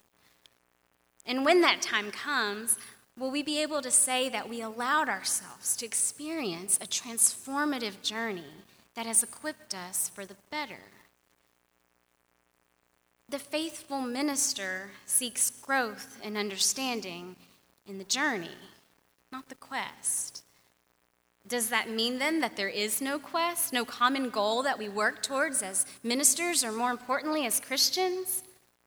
And 1.26 1.44
when 1.44 1.60
that 1.60 1.82
time 1.82 2.10
comes, 2.10 2.78
Will 3.18 3.30
we 3.30 3.42
be 3.44 3.62
able 3.62 3.80
to 3.80 3.90
say 3.92 4.28
that 4.28 4.48
we 4.48 4.60
allowed 4.60 5.08
ourselves 5.08 5.76
to 5.76 5.86
experience 5.86 6.76
a 6.78 6.86
transformative 6.86 8.02
journey 8.02 8.64
that 8.94 9.06
has 9.06 9.22
equipped 9.22 9.74
us 9.74 10.08
for 10.08 10.26
the 10.26 10.36
better? 10.50 10.80
The 13.28 13.38
faithful 13.38 14.00
minister 14.00 14.90
seeks 15.06 15.50
growth 15.50 16.20
and 16.24 16.36
understanding 16.36 17.36
in 17.86 17.98
the 17.98 18.04
journey, 18.04 18.56
not 19.30 19.48
the 19.48 19.54
quest. 19.54 20.42
Does 21.46 21.68
that 21.68 21.90
mean 21.90 22.18
then 22.18 22.40
that 22.40 22.56
there 22.56 22.68
is 22.68 23.00
no 23.00 23.18
quest, 23.18 23.72
no 23.72 23.84
common 23.84 24.30
goal 24.30 24.62
that 24.62 24.78
we 24.78 24.88
work 24.88 25.22
towards 25.22 25.62
as 25.62 25.86
ministers 26.02 26.64
or 26.64 26.72
more 26.72 26.90
importantly 26.90 27.46
as 27.46 27.60
Christians? 27.60 28.42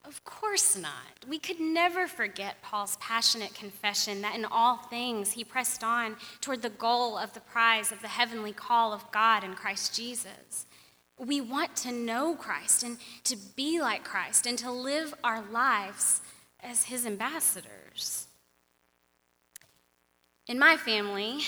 Of 0.07 0.23
course 0.23 0.77
not. 0.77 1.25
We 1.27 1.37
could 1.37 1.59
never 1.59 2.07
forget 2.07 2.61
Paul's 2.61 2.95
passionate 3.01 3.53
confession 3.53 4.21
that 4.21 4.35
in 4.35 4.45
all 4.45 4.77
things 4.77 5.33
he 5.33 5.43
pressed 5.43 5.83
on 5.83 6.15
toward 6.39 6.61
the 6.61 6.69
goal 6.69 7.17
of 7.17 7.33
the 7.33 7.41
prize 7.41 7.91
of 7.91 8.01
the 8.01 8.07
heavenly 8.07 8.53
call 8.53 8.93
of 8.93 9.11
God 9.11 9.43
in 9.43 9.53
Christ 9.53 9.93
Jesus. 9.93 10.65
We 11.19 11.41
want 11.41 11.75
to 11.77 11.91
know 11.91 12.35
Christ 12.35 12.83
and 12.83 12.97
to 13.25 13.35
be 13.35 13.81
like 13.81 14.05
Christ 14.05 14.45
and 14.45 14.57
to 14.59 14.71
live 14.71 15.13
our 15.25 15.41
lives 15.41 16.21
as 16.61 16.83
his 16.83 17.05
ambassadors. 17.05 18.27
In 20.47 20.57
my 20.57 20.77
family, 20.77 21.39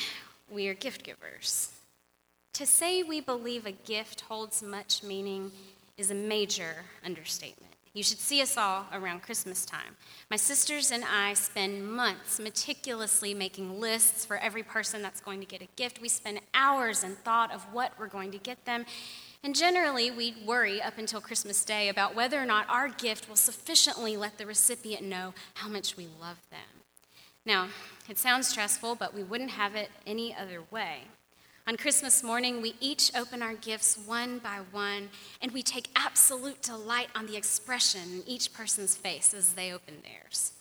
we 0.51 0.67
are 0.67 0.73
gift 0.73 1.03
givers. 1.03 1.71
To 2.53 2.65
say 2.65 3.03
we 3.03 3.21
believe 3.21 3.65
a 3.65 3.71
gift 3.71 4.21
holds 4.21 4.61
much 4.61 5.01
meaning 5.01 5.53
is 5.97 6.11
a 6.11 6.15
major 6.15 6.83
understatement. 7.05 7.68
You 7.99 8.03
should 8.03 8.21
see 8.21 8.41
us 8.41 8.55
all 8.55 8.85
around 8.93 9.23
Christmas 9.23 9.65
time. 9.65 9.97
My 10.31 10.38
sisters 10.38 10.89
and 10.89 11.03
I 11.03 11.33
spend 11.33 11.85
months 11.85 12.39
meticulously 12.39 13.33
making 13.33 13.81
lists 13.81 14.23
for 14.23 14.38
every 14.38 14.63
person 14.63 15.01
that's 15.01 15.19
going 15.19 15.41
to 15.41 15.45
get 15.45 15.62
a 15.62 15.67
gift. 15.75 15.99
We 15.99 16.07
spend 16.07 16.39
hours 16.53 17.03
in 17.03 17.17
thought 17.17 17.53
of 17.53 17.62
what 17.73 17.91
we're 17.99 18.07
going 18.07 18.31
to 18.31 18.38
get 18.38 18.63
them. 18.63 18.85
And 19.43 19.53
generally, 19.53 20.12
we 20.12 20.33
worry 20.45 20.81
up 20.81 20.97
until 20.97 21.19
Christmas 21.19 21.65
Day 21.65 21.89
about 21.89 22.15
whether 22.15 22.41
or 22.41 22.45
not 22.45 22.69
our 22.69 22.88
gift 22.88 23.27
will 23.27 23.35
sufficiently 23.35 24.15
let 24.15 24.38
the 24.38 24.45
recipient 24.45 25.03
know 25.03 25.33
how 25.55 25.67
much 25.67 25.97
we 25.97 26.07
love 26.21 26.38
them. 26.49 26.85
Now, 27.45 27.67
it 28.07 28.17
sounds 28.17 28.47
stressful, 28.47 28.95
but 28.95 29.13
we 29.13 29.23
wouldn't 29.23 29.51
have 29.51 29.75
it 29.75 29.89
any 30.07 30.33
other 30.33 30.63
way. 30.71 31.01
On 31.69 31.77
Christmas 31.77 32.23
morning, 32.23 32.63
we 32.63 32.73
each 32.79 33.12
open 33.15 33.43
our 33.43 33.53
gifts 33.53 33.95
one 33.95 34.39
by 34.39 34.58
one, 34.71 35.08
and 35.39 35.51
we 35.51 35.62
take 35.62 35.88
absolute 35.95 36.63
delight 36.63 37.10
on 37.13 37.27
the 37.27 37.38
expression 37.38 38.01
in 38.12 38.23
each 38.25 38.51
person's 38.51 38.95
face 38.95 39.36
as 39.36 39.53
they 39.53 39.71
open 39.71 39.97
theirs. 40.03 40.53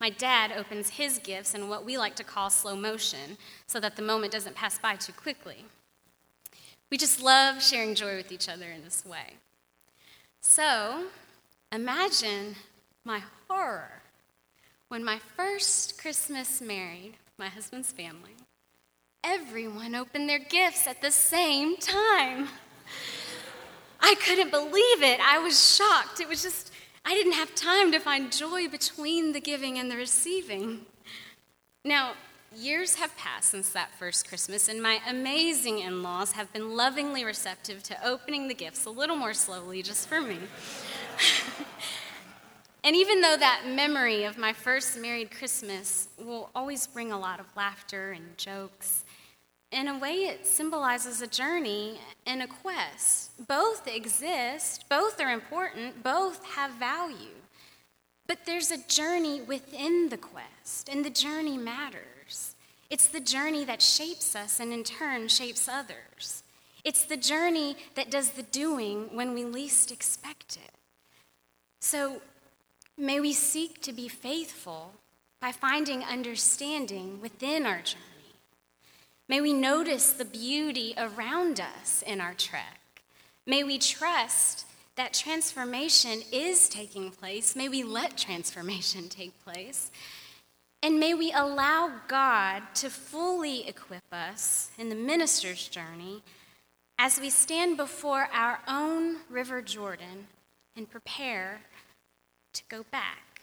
My 0.00 0.08
dad 0.08 0.52
opens 0.56 0.88
his 0.88 1.18
gifts 1.18 1.52
in 1.54 1.68
what 1.68 1.84
we 1.84 1.98
like 1.98 2.16
to 2.16 2.24
call 2.24 2.48
slow 2.48 2.76
motion 2.76 3.36
so 3.66 3.78
that 3.78 3.96
the 3.96 4.00
moment 4.00 4.32
doesn't 4.32 4.56
pass 4.56 4.78
by 4.78 4.96
too 4.96 5.12
quickly. 5.12 5.66
We 6.90 6.96
just 6.96 7.22
love 7.22 7.62
sharing 7.62 7.94
joy 7.94 8.16
with 8.16 8.32
each 8.32 8.48
other 8.48 8.70
in 8.70 8.84
this 8.84 9.04
way. 9.04 9.34
So, 10.40 11.08
imagine 11.72 12.54
my 13.04 13.20
horror 13.48 14.00
when 14.88 15.04
my 15.04 15.18
first 15.36 16.00
Christmas 16.00 16.62
married 16.62 17.18
my 17.36 17.48
husband's 17.48 17.92
family, 17.92 18.36
everyone 19.24 19.94
opened 19.94 20.28
their 20.28 20.38
gifts 20.38 20.86
at 20.86 21.00
the 21.00 21.10
same 21.10 21.76
time. 21.78 22.48
I 24.00 24.14
couldn't 24.16 24.50
believe 24.50 25.02
it. 25.02 25.18
I 25.20 25.38
was 25.38 25.76
shocked. 25.76 26.20
It 26.20 26.28
was 26.28 26.42
just, 26.42 26.72
I 27.04 27.14
didn't 27.14 27.32
have 27.32 27.54
time 27.54 27.90
to 27.92 27.98
find 27.98 28.30
joy 28.30 28.68
between 28.68 29.32
the 29.32 29.40
giving 29.40 29.78
and 29.78 29.90
the 29.90 29.96
receiving. 29.96 30.82
Now, 31.84 32.12
years 32.54 32.96
have 32.96 33.16
passed 33.16 33.50
since 33.50 33.70
that 33.70 33.90
first 33.98 34.28
Christmas, 34.28 34.68
and 34.68 34.82
my 34.82 35.00
amazing 35.08 35.78
in 35.78 36.02
laws 36.02 36.32
have 36.32 36.52
been 36.52 36.76
lovingly 36.76 37.24
receptive 37.24 37.82
to 37.84 38.06
opening 38.06 38.48
the 38.48 38.54
gifts 38.54 38.84
a 38.84 38.90
little 38.90 39.16
more 39.16 39.34
slowly 39.34 39.82
just 39.82 40.08
for 40.08 40.20
me. 40.20 40.38
And 42.84 42.94
even 42.94 43.22
though 43.22 43.38
that 43.38 43.62
memory 43.66 44.24
of 44.24 44.36
my 44.36 44.52
first 44.52 44.98
married 44.98 45.30
Christmas 45.30 46.08
will 46.18 46.50
always 46.54 46.86
bring 46.86 47.12
a 47.12 47.18
lot 47.18 47.40
of 47.40 47.46
laughter 47.56 48.12
and 48.12 48.36
jokes, 48.36 49.03
in 49.74 49.88
a 49.88 49.98
way 49.98 50.14
it 50.24 50.46
symbolizes 50.46 51.20
a 51.20 51.26
journey 51.26 51.98
and 52.26 52.42
a 52.42 52.46
quest. 52.46 53.46
Both 53.46 53.86
exist, 53.86 54.84
both 54.88 55.20
are 55.20 55.32
important, 55.32 56.02
both 56.02 56.44
have 56.44 56.70
value. 56.72 57.42
But 58.26 58.46
there's 58.46 58.70
a 58.70 58.86
journey 58.88 59.42
within 59.42 60.08
the 60.08 60.16
quest, 60.16 60.88
and 60.88 61.04
the 61.04 61.10
journey 61.10 61.58
matters. 61.58 62.56
It's 62.88 63.08
the 63.08 63.20
journey 63.20 63.64
that 63.66 63.82
shapes 63.82 64.34
us 64.34 64.60
and 64.60 64.72
in 64.72 64.84
turn 64.84 65.28
shapes 65.28 65.68
others. 65.68 66.42
It's 66.84 67.04
the 67.04 67.16
journey 67.16 67.76
that 67.96 68.10
does 68.10 68.30
the 68.30 68.42
doing 68.42 69.10
when 69.12 69.34
we 69.34 69.44
least 69.44 69.90
expect 69.90 70.56
it. 70.56 70.72
So 71.80 72.22
May 72.96 73.18
we 73.18 73.32
seek 73.32 73.82
to 73.82 73.92
be 73.92 74.06
faithful 74.06 74.92
by 75.40 75.50
finding 75.50 76.04
understanding 76.04 77.20
within 77.20 77.66
our 77.66 77.82
journey. 77.82 78.13
May 79.28 79.40
we 79.40 79.52
notice 79.52 80.12
the 80.12 80.24
beauty 80.24 80.94
around 80.98 81.58
us 81.60 82.02
in 82.06 82.20
our 82.20 82.34
trek. 82.34 83.02
May 83.46 83.64
we 83.64 83.78
trust 83.78 84.66
that 84.96 85.14
transformation 85.14 86.22
is 86.30 86.68
taking 86.68 87.10
place. 87.10 87.56
May 87.56 87.68
we 87.68 87.82
let 87.82 88.18
transformation 88.18 89.08
take 89.08 89.32
place. 89.42 89.90
And 90.82 91.00
may 91.00 91.14
we 91.14 91.32
allow 91.32 91.90
God 92.06 92.62
to 92.74 92.90
fully 92.90 93.66
equip 93.66 94.04
us 94.12 94.70
in 94.78 94.90
the 94.90 94.94
minister's 94.94 95.68
journey 95.68 96.22
as 96.98 97.18
we 97.18 97.30
stand 97.30 97.78
before 97.78 98.28
our 98.32 98.60
own 98.68 99.16
River 99.30 99.62
Jordan 99.62 100.26
and 100.76 100.88
prepare 100.88 101.62
to 102.52 102.62
go 102.68 102.84
back. 102.90 103.33